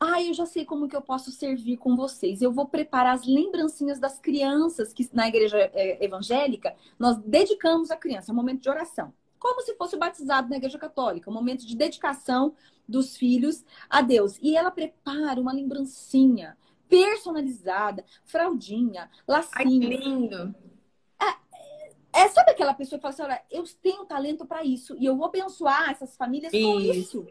Ah, 0.00 0.20
eu 0.20 0.34
já 0.34 0.44
sei 0.44 0.64
como 0.64 0.88
que 0.88 0.96
eu 0.96 1.00
posso 1.00 1.30
servir 1.30 1.76
com 1.76 1.94
vocês. 1.94 2.42
Eu 2.42 2.52
vou 2.52 2.66
preparar 2.66 3.14
as 3.14 3.24
lembrancinhas 3.24 4.00
das 4.00 4.18
crianças 4.18 4.92
que 4.92 5.08
na 5.12 5.28
igreja 5.28 5.56
é, 5.72 6.04
evangélica 6.04 6.74
nós 6.98 7.16
dedicamos 7.18 7.92
à 7.92 7.96
criança, 7.96 8.30
é 8.30 8.32
um 8.32 8.36
momento 8.36 8.60
de 8.60 8.68
oração 8.68 9.14
como 9.44 9.60
se 9.60 9.74
fosse 9.74 9.94
batizado 9.94 10.48
na 10.48 10.56
igreja 10.56 10.78
católica, 10.78 11.30
um 11.30 11.34
momento 11.34 11.66
de 11.66 11.76
dedicação 11.76 12.54
dos 12.88 13.14
filhos 13.14 13.62
a 13.90 14.00
Deus. 14.00 14.38
E 14.40 14.56
ela 14.56 14.70
prepara 14.70 15.38
uma 15.38 15.52
lembrancinha 15.52 16.56
personalizada, 16.88 18.02
fraldinha, 18.24 19.10
lacinho. 19.28 19.90
Ai, 19.90 19.96
lindo. 19.96 20.54
É, 21.20 22.22
é, 22.22 22.28
sabe 22.28 22.52
aquela 22.52 22.72
pessoa 22.72 22.98
que 22.98 23.02
fala 23.02 23.12
assim, 23.12 23.22
olha, 23.22 23.42
eu 23.50 23.64
tenho 23.82 24.06
talento 24.06 24.46
para 24.46 24.64
isso 24.64 24.96
e 24.98 25.04
eu 25.04 25.14
vou 25.14 25.26
abençoar 25.26 25.90
essas 25.90 26.16
famílias 26.16 26.50
com 26.50 26.80
isso. 26.80 27.26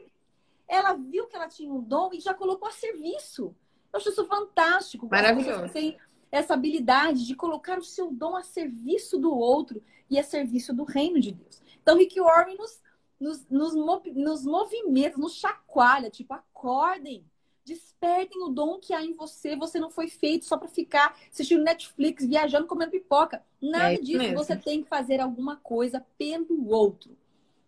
Ela 0.67 0.93
viu 0.93 1.25
que 1.25 1.35
ela 1.35 1.47
tinha 1.47 1.73
um 1.73 1.81
dom 1.81 2.11
e 2.13 2.19
já 2.19 2.35
colocou 2.35 2.67
a 2.67 2.71
serviço. 2.71 3.55
Eu 3.91 3.97
acho 3.97 4.09
isso 4.09 4.25
fantástico. 4.25 5.07
Maravilhoso. 5.09 5.73
Tem 5.73 5.97
essa 6.31 6.53
habilidade 6.53 7.25
de 7.25 7.35
colocar 7.35 7.79
o 7.79 7.83
seu 7.83 8.11
dom 8.11 8.35
a 8.35 8.43
serviço 8.43 9.17
do 9.17 9.35
outro 9.35 9.81
e 10.09 10.19
a 10.19 10.23
serviço 10.23 10.73
do 10.73 10.83
reino 10.83 11.19
de 11.19 11.31
Deus. 11.31 11.62
Então, 11.83 11.97
Rick 11.97 12.19
Warren 12.19 12.57
nos, 12.57 12.81
nos, 13.19 13.45
nos, 13.49 13.75
nos 14.15 14.45
movimenta, 14.45 15.17
nos 15.17 15.35
chacoalha, 15.35 16.09
tipo, 16.09 16.33
acordem, 16.33 17.23
despertem 17.63 18.41
o 18.41 18.49
dom 18.49 18.79
que 18.79 18.93
há 18.93 19.03
em 19.03 19.13
você. 19.13 19.55
Você 19.55 19.79
não 19.79 19.91
foi 19.91 20.07
feito 20.07 20.45
só 20.45 20.57
para 20.57 20.67
ficar 20.67 21.15
assistindo 21.31 21.63
Netflix, 21.63 22.25
viajando, 22.25 22.65
comendo 22.65 22.91
pipoca. 22.91 23.43
Nada 23.61 23.93
é 23.93 23.97
disso. 23.97 24.17
Mesmo. 24.17 24.37
Você 24.37 24.55
tem 24.55 24.81
que 24.81 24.89
fazer 24.89 25.19
alguma 25.19 25.57
coisa 25.57 26.03
pelo 26.17 26.69
outro. 26.69 27.15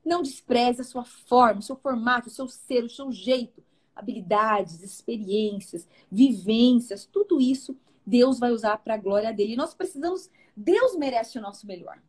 Não 0.03 0.21
despreze 0.21 0.81
a 0.81 0.85
sua 0.85 1.03
forma, 1.03 1.59
o 1.59 1.63
seu 1.63 1.75
formato, 1.75 2.29
o 2.29 2.31
seu 2.31 2.47
ser, 2.47 2.83
o 2.83 2.89
seu 2.89 3.11
jeito, 3.11 3.63
habilidades, 3.95 4.81
experiências, 4.81 5.87
vivências, 6.11 7.05
tudo 7.05 7.41
isso 7.41 7.75
Deus 8.05 8.37
vai 8.37 8.51
usar 8.51 8.77
para 8.77 8.93
a 8.93 8.97
glória 8.97 9.33
dele. 9.33 9.53
E 9.53 9.57
nós 9.57 9.73
precisamos, 9.73 10.29
Deus 10.55 10.95
merece 10.95 11.39
o 11.39 11.41
nosso 11.41 11.65
melhor. 11.65 11.99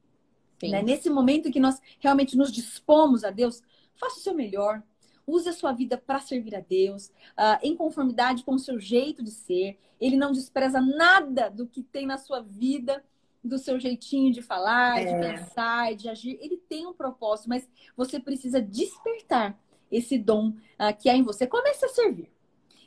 Né? 0.62 0.82
Nesse 0.82 1.10
momento 1.10 1.48
em 1.48 1.52
que 1.52 1.60
nós 1.60 1.80
realmente 1.98 2.36
nos 2.36 2.50
dispomos 2.50 3.24
a 3.24 3.30
Deus, 3.30 3.62
faça 3.94 4.18
o 4.18 4.22
seu 4.22 4.34
melhor. 4.34 4.82
Use 5.26 5.48
a 5.48 5.52
sua 5.52 5.72
vida 5.72 5.98
para 5.98 6.20
servir 6.20 6.54
a 6.54 6.60
Deus, 6.60 7.08
uh, 7.08 7.58
em 7.62 7.76
conformidade 7.76 8.44
com 8.44 8.54
o 8.54 8.58
seu 8.58 8.78
jeito 8.78 9.22
de 9.22 9.30
ser. 9.30 9.76
Ele 10.00 10.16
não 10.16 10.32
despreza 10.32 10.80
nada 10.80 11.50
do 11.50 11.66
que 11.66 11.82
tem 11.82 12.06
na 12.06 12.16
sua 12.16 12.40
vida, 12.40 13.04
do 13.42 13.58
seu 13.58 13.78
jeitinho 13.78 14.32
de 14.32 14.40
falar, 14.40 15.00
é. 15.00 15.04
de 15.04 15.20
pensar, 15.20 15.94
de 15.94 16.08
agir. 16.08 16.38
Ele 16.40 16.56
tem 16.56 16.86
um 16.86 16.92
propósito, 16.92 17.48
mas 17.48 17.68
você 17.96 18.20
precisa 18.20 18.60
despertar 18.62 19.58
esse 19.90 20.16
dom 20.16 20.50
uh, 20.50 20.96
que 20.98 21.08
há 21.08 21.14
em 21.14 21.22
você. 21.22 21.46
Comece 21.46 21.84
a 21.84 21.88
servir. 21.88 22.30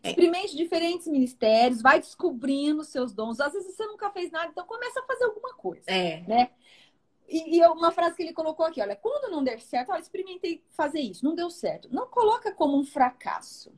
É. 0.02 0.10
Experimente 0.10 0.56
diferentes 0.56 1.08
ministérios, 1.08 1.82
vai 1.82 2.00
descobrindo 2.00 2.84
seus 2.84 3.14
dons. 3.14 3.40
Às 3.40 3.54
vezes 3.54 3.76
você 3.76 3.86
nunca 3.86 4.10
fez 4.12 4.32
nada, 4.32 4.50
então 4.50 4.66
comece 4.66 4.98
a 4.98 5.04
fazer 5.04 5.26
alguma 5.26 5.54
coisa. 5.54 5.84
É. 5.88 6.22
Né? 6.22 6.50
E, 7.30 7.58
e, 7.58 7.66
uma 7.68 7.92
frase 7.92 8.16
que 8.16 8.24
ele 8.24 8.34
colocou 8.34 8.66
aqui, 8.66 8.82
olha, 8.82 8.96
quando 8.96 9.32
não 9.32 9.44
der 9.44 9.62
certo, 9.62 9.92
olha, 9.92 10.02
experimentei 10.02 10.64
fazer 10.72 11.00
isso, 11.00 11.24
não 11.24 11.36
deu 11.36 11.50
certo. 11.50 11.88
Não 11.92 12.08
coloca 12.08 12.52
como 12.52 12.76
um 12.76 12.84
fracasso, 12.84 13.72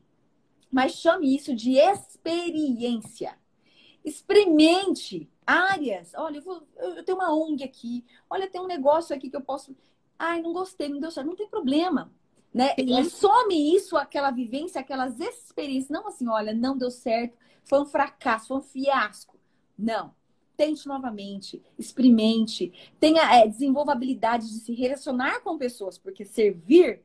mas 0.72 0.94
chame 0.94 1.36
isso 1.36 1.54
de 1.54 1.78
experiência. 1.78 3.38
Experimente 4.06 5.30
áreas. 5.46 6.14
Olha, 6.16 6.38
eu, 6.38 6.42
vou, 6.42 6.64
eu 6.78 7.04
tenho 7.04 7.18
uma 7.18 7.36
ONG 7.36 7.64
aqui. 7.64 8.06
Olha, 8.30 8.50
tem 8.50 8.62
um 8.62 8.68
negócio 8.68 9.16
aqui 9.16 9.30
que 9.30 9.36
eu 9.36 9.42
posso. 9.42 9.76
Ai, 10.18 10.42
não 10.42 10.54
gostei, 10.54 10.88
não 10.88 11.00
deu 11.00 11.12
certo. 11.12 11.28
Não 11.28 11.36
tem 11.36 11.48
problema. 11.48 12.12
Né? 12.54 12.74
E 12.78 13.04
some 13.06 13.76
isso, 13.76 13.96
aquela 13.96 14.32
vivência, 14.32 14.82
aquelas 14.82 15.20
experiências. 15.20 15.90
Não 15.90 16.08
assim, 16.08 16.28
olha, 16.28 16.54
não 16.54 16.78
deu 16.78 16.90
certo, 16.90 17.38
foi 17.64 17.82
um 17.82 17.86
fracasso, 17.86 18.48
foi 18.48 18.58
um 18.58 18.62
fiasco. 18.62 19.38
Não. 19.78 20.14
Tente 20.62 20.88
novamente, 20.88 21.60
experimente, 21.76 22.72
tenha, 23.00 23.24
é, 23.34 23.48
desenvolva 23.48 23.94
habilidade 23.94 24.48
de 24.48 24.60
se 24.60 24.76
relacionar 24.76 25.40
com 25.40 25.58
pessoas, 25.58 25.98
porque 25.98 26.24
servir 26.24 27.02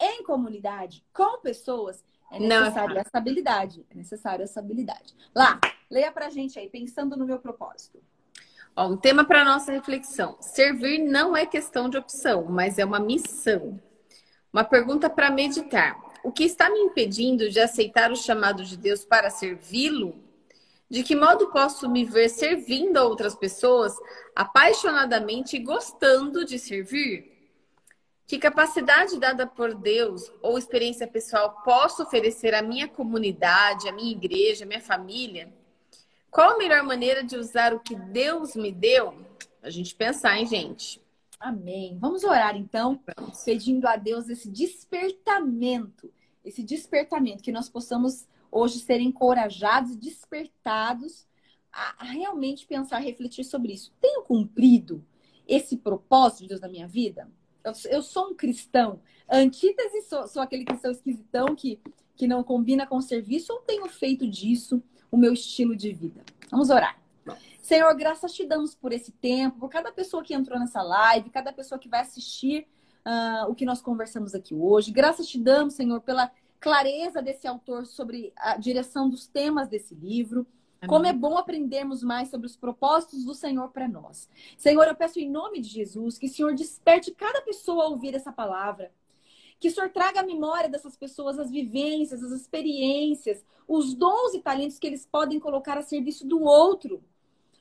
em 0.00 0.22
comunidade 0.22 1.04
com 1.12 1.40
pessoas 1.40 2.04
é 2.30 2.38
necessário 2.38 2.96
essa 2.96 3.10
habilidade. 3.18 3.84
É 3.90 3.94
necessário 3.96 4.44
essa 4.44 4.60
habilidade. 4.60 5.16
Lá, 5.34 5.58
leia 5.90 6.12
pra 6.12 6.30
gente 6.30 6.60
aí, 6.60 6.68
pensando 6.68 7.16
no 7.16 7.26
meu 7.26 7.40
propósito. 7.40 8.00
Ó, 8.76 8.86
um 8.86 8.96
tema 8.96 9.24
para 9.24 9.44
nossa 9.44 9.72
reflexão. 9.72 10.36
Servir 10.40 11.00
não 11.00 11.36
é 11.36 11.44
questão 11.44 11.88
de 11.88 11.98
opção, 11.98 12.44
mas 12.44 12.78
é 12.78 12.84
uma 12.84 13.00
missão. 13.00 13.80
Uma 14.52 14.62
pergunta 14.62 15.10
para 15.10 15.28
meditar. 15.28 16.00
O 16.22 16.30
que 16.30 16.44
está 16.44 16.70
me 16.70 16.78
impedindo 16.78 17.50
de 17.50 17.58
aceitar 17.58 18.12
o 18.12 18.16
chamado 18.16 18.62
de 18.62 18.76
Deus 18.76 19.04
para 19.04 19.28
servi-lo? 19.28 20.30
De 20.92 21.02
que 21.02 21.16
modo 21.16 21.50
posso 21.50 21.88
me 21.88 22.04
ver 22.04 22.28
servindo 22.28 22.98
a 22.98 23.04
outras 23.04 23.34
pessoas 23.34 23.96
apaixonadamente 24.36 25.56
e 25.56 25.58
gostando 25.58 26.44
de 26.44 26.58
servir? 26.58 27.32
Que 28.26 28.38
capacidade 28.38 29.18
dada 29.18 29.46
por 29.46 29.74
Deus 29.74 30.30
ou 30.42 30.58
experiência 30.58 31.08
pessoal 31.08 31.62
posso 31.64 32.02
oferecer 32.02 32.54
à 32.54 32.60
minha 32.60 32.86
comunidade, 32.86 33.88
à 33.88 33.92
minha 33.92 34.12
igreja, 34.12 34.66
à 34.66 34.68
minha 34.68 34.82
família? 34.82 35.50
Qual 36.30 36.56
a 36.56 36.58
melhor 36.58 36.82
maneira 36.82 37.24
de 37.24 37.38
usar 37.38 37.72
o 37.72 37.80
que 37.80 37.94
Deus 37.96 38.54
me 38.54 38.70
deu? 38.70 39.14
A 39.62 39.70
gente 39.70 39.94
pensar, 39.94 40.36
hein, 40.36 40.44
gente? 40.44 41.00
Amém. 41.40 41.96
Vamos 41.98 42.22
orar 42.22 42.54
então, 42.54 43.00
Vamos. 43.16 43.42
pedindo 43.44 43.88
a 43.88 43.96
Deus 43.96 44.28
esse 44.28 44.50
despertamento, 44.50 46.12
esse 46.44 46.62
despertamento, 46.62 47.42
que 47.42 47.50
nós 47.50 47.70
possamos 47.70 48.26
hoje 48.52 48.78
ser 48.78 49.00
encorajados 49.00 49.92
e 49.92 49.96
despertados 49.96 51.26
a 51.72 52.04
realmente 52.04 52.66
pensar, 52.66 52.98
refletir 52.98 53.44
sobre 53.44 53.72
isso. 53.72 53.92
Tenho 53.98 54.22
cumprido 54.22 55.02
esse 55.48 55.78
propósito 55.78 56.42
de 56.42 56.48
Deus 56.48 56.60
na 56.60 56.68
minha 56.68 56.86
vida? 56.86 57.30
Eu, 57.64 57.72
eu 57.90 58.02
sou 58.02 58.28
um 58.28 58.34
cristão. 58.34 59.00
Antítese, 59.28 60.02
sou, 60.02 60.28
sou 60.28 60.42
aquele 60.42 60.66
cristão 60.66 60.90
esquisitão 60.90 61.54
que, 61.56 61.80
que 62.14 62.26
não 62.26 62.44
combina 62.44 62.86
com 62.86 62.98
o 62.98 63.02
serviço 63.02 63.54
ou 63.54 63.60
tenho 63.60 63.88
feito 63.88 64.28
disso 64.28 64.82
o 65.10 65.16
meu 65.16 65.32
estilo 65.32 65.74
de 65.74 65.92
vida? 65.92 66.22
Vamos 66.50 66.68
orar. 66.68 67.00
Senhor, 67.62 67.94
graças 67.94 68.34
te 68.34 68.44
damos 68.44 68.74
por 68.74 68.92
esse 68.92 69.12
tempo, 69.12 69.60
por 69.60 69.70
cada 69.70 69.90
pessoa 69.92 70.22
que 70.22 70.34
entrou 70.34 70.58
nessa 70.58 70.82
live, 70.82 71.30
cada 71.30 71.52
pessoa 71.52 71.78
que 71.78 71.88
vai 71.88 72.00
assistir 72.00 72.66
uh, 73.06 73.48
o 73.48 73.54
que 73.54 73.64
nós 73.64 73.80
conversamos 73.80 74.34
aqui 74.34 74.54
hoje. 74.54 74.90
Graças 74.90 75.28
te 75.28 75.38
damos, 75.38 75.74
Senhor, 75.74 76.00
pela 76.00 76.30
clareza 76.62 77.20
desse 77.20 77.48
autor 77.48 77.84
sobre 77.84 78.32
a 78.36 78.56
direção 78.56 79.10
dos 79.10 79.26
temas 79.26 79.68
desse 79.68 79.96
livro. 79.96 80.46
Amém. 80.80 80.88
Como 80.88 81.06
é 81.06 81.12
bom 81.12 81.36
aprendermos 81.36 82.04
mais 82.04 82.30
sobre 82.30 82.46
os 82.46 82.56
propósitos 82.56 83.24
do 83.24 83.34
Senhor 83.34 83.68
para 83.70 83.88
nós. 83.88 84.30
Senhor, 84.56 84.86
eu 84.86 84.94
peço 84.94 85.18
em 85.18 85.28
nome 85.28 85.60
de 85.60 85.68
Jesus 85.68 86.16
que 86.18 86.26
o 86.26 86.28
Senhor 86.28 86.54
desperte 86.54 87.10
cada 87.10 87.42
pessoa 87.42 87.84
a 87.84 87.88
ouvir 87.88 88.14
essa 88.14 88.32
palavra. 88.32 88.92
Que 89.58 89.68
o 89.68 89.70
Senhor 89.72 89.90
traga 89.90 90.20
à 90.20 90.22
memória 90.22 90.70
dessas 90.70 90.96
pessoas 90.96 91.36
as 91.36 91.50
vivências, 91.50 92.22
as 92.22 92.30
experiências, 92.30 93.44
os 93.66 93.92
dons 93.94 94.32
e 94.34 94.40
talentos 94.40 94.78
que 94.78 94.86
eles 94.86 95.04
podem 95.04 95.40
colocar 95.40 95.76
a 95.76 95.82
serviço 95.82 96.26
do 96.26 96.42
outro 96.42 97.02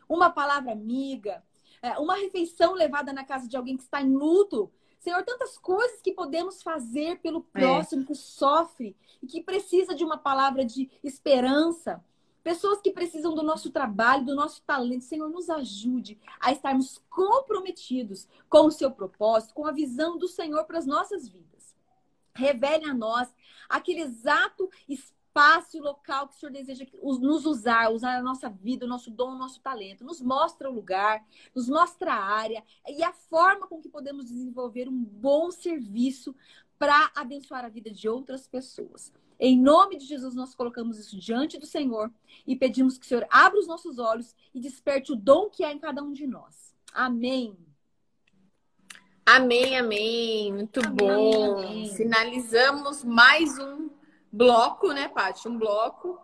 uma 0.07 0.29
palavra 0.29 0.73
amiga, 0.73 1.43
é, 1.81 1.97
uma 1.97 2.15
refeição 2.15 2.73
levada 2.73 3.11
na 3.11 3.23
casa 3.23 3.47
de 3.47 3.57
alguém 3.57 3.77
que 3.77 3.83
está 3.83 4.01
em 4.01 4.13
luto. 4.13 4.71
Senhor, 5.01 5.23
tantas 5.23 5.57
coisas 5.57 5.99
que 5.99 6.13
podemos 6.13 6.61
fazer 6.61 7.19
pelo 7.21 7.45
é. 7.55 7.59
próximo 7.59 8.03
é. 8.03 8.05
que 8.05 8.15
sofre 8.15 8.95
e 9.21 9.25
que 9.25 9.41
precisa 9.41 9.95
de 9.95 10.03
uma 10.03 10.17
palavra 10.17 10.63
de 10.63 10.89
esperança. 11.03 12.03
Pessoas 12.43 12.79
que 12.81 12.91
precisam 12.91 13.33
do 13.33 13.41
nosso 13.41 13.71
trabalho, 13.71 14.25
do 14.25 14.35
nosso 14.35 14.61
talento. 14.61 15.03
Senhor, 15.03 15.27
nos 15.27 15.49
ajude 15.49 16.19
a 16.39 16.51
estarmos 16.51 17.01
comprometidos 17.09 18.27
com 18.47 18.67
o 18.67 18.71
seu 18.71 18.91
propósito, 18.91 19.55
com 19.55 19.65
a 19.65 19.71
visão 19.71 20.19
do 20.19 20.27
Senhor 20.27 20.65
para 20.65 20.77
as 20.77 20.85
nossas 20.85 21.27
vidas. 21.27 21.75
Revele 22.33 22.85
a 22.85 22.93
nós 22.93 23.33
aquele 23.67 24.01
exato 24.01 24.69
espírito 24.87 25.20
espaço 25.31 25.77
e 25.77 25.79
local 25.79 26.27
que 26.27 26.35
o 26.35 26.37
Senhor 26.37 26.51
deseja 26.51 26.85
nos 27.01 27.45
usar, 27.45 27.89
usar 27.91 28.17
a 28.17 28.21
nossa 28.21 28.49
vida, 28.49 28.85
o 28.85 28.89
nosso 28.89 29.09
dom, 29.09 29.31
o 29.31 29.37
nosso 29.37 29.61
talento. 29.61 30.03
Nos 30.03 30.21
mostra 30.21 30.69
o 30.69 30.73
lugar, 30.73 31.25
nos 31.55 31.69
mostra 31.69 32.13
a 32.13 32.23
área 32.23 32.63
e 32.87 33.01
a 33.01 33.13
forma 33.13 33.65
com 33.65 33.81
que 33.81 33.87
podemos 33.87 34.25
desenvolver 34.25 34.89
um 34.89 35.03
bom 35.03 35.49
serviço 35.49 36.35
para 36.77 37.11
abençoar 37.15 37.63
a 37.63 37.69
vida 37.69 37.89
de 37.89 38.09
outras 38.09 38.45
pessoas. 38.45 39.13
Em 39.39 39.57
nome 39.57 39.97
de 39.97 40.05
Jesus, 40.05 40.35
nós 40.35 40.53
colocamos 40.53 40.99
isso 40.99 41.17
diante 41.17 41.57
do 41.57 41.65
Senhor 41.65 42.11
e 42.45 42.55
pedimos 42.55 42.97
que 42.97 43.05
o 43.05 43.07
Senhor 43.07 43.25
abra 43.29 43.59
os 43.59 43.67
nossos 43.67 43.97
olhos 43.97 44.35
e 44.53 44.59
desperte 44.59 45.13
o 45.13 45.15
dom 45.15 45.49
que 45.49 45.63
há 45.63 45.71
em 45.71 45.79
cada 45.79 46.03
um 46.03 46.11
de 46.11 46.27
nós. 46.27 46.75
Amém. 46.93 47.57
Amém, 49.25 49.77
amém. 49.77 50.53
Muito 50.53 50.79
amém, 50.85 50.95
bom. 50.95 51.57
Amém. 51.57 51.95
Finalizamos 51.95 53.03
mais 53.03 53.57
um 53.57 54.00
bloco, 54.31 54.91
né, 54.93 55.07
Paty? 55.07 55.47
Um 55.47 55.57
bloco. 55.57 56.19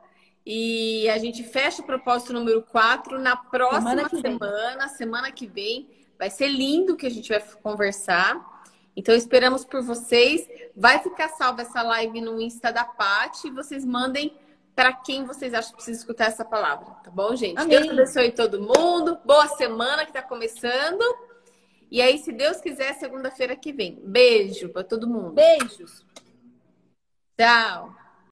E 0.45 1.09
a 1.09 1.17
gente 1.17 1.43
fecha 1.43 1.81
o 1.81 1.85
propósito 1.85 2.31
número 2.31 2.63
4 2.63 3.19
na 3.19 3.35
próxima 3.35 4.07
semana, 4.07 4.21
semana, 4.21 4.87
semana 4.87 5.31
que 5.31 5.45
vem. 5.45 5.89
Vai 6.17 6.29
ser 6.29 6.47
lindo 6.47 6.95
que 6.95 7.05
a 7.05 7.11
gente 7.11 7.29
vai 7.29 7.41
conversar. 7.61 8.63
Então, 8.95 9.13
esperamos 9.13 9.65
por 9.65 9.83
vocês. 9.83 10.47
Vai 10.75 10.99
ficar 10.99 11.29
salva 11.29 11.61
essa 11.63 11.81
live 11.83 12.21
no 12.21 12.39
Insta 12.39 12.71
da 12.71 12.85
Paty. 12.85 13.51
Vocês 13.51 13.85
mandem 13.85 14.35
para 14.73 14.93
quem 14.93 15.25
vocês 15.25 15.53
acham 15.53 15.71
que 15.71 15.77
precisa 15.77 15.99
escutar 15.99 16.25
essa 16.25 16.45
palavra. 16.45 16.85
Tá 17.03 17.11
bom, 17.11 17.35
gente? 17.35 17.59
Amém. 17.59 17.81
Deus 17.81 17.89
abençoe 17.89 18.31
todo 18.31 18.61
mundo. 18.61 19.19
Boa 19.25 19.47
semana 19.49 20.03
que 20.03 20.11
está 20.11 20.21
começando. 20.21 21.03
E 21.91 22.01
aí, 22.01 22.17
se 22.19 22.31
Deus 22.31 22.61
quiser, 22.61 22.93
segunda-feira 22.95 23.55
que 23.55 23.73
vem. 23.73 23.99
Beijo 24.03 24.69
para 24.69 24.83
todo 24.83 25.07
mundo. 25.07 25.33
Beijos. 25.33 26.05
Tchau. 27.37 27.95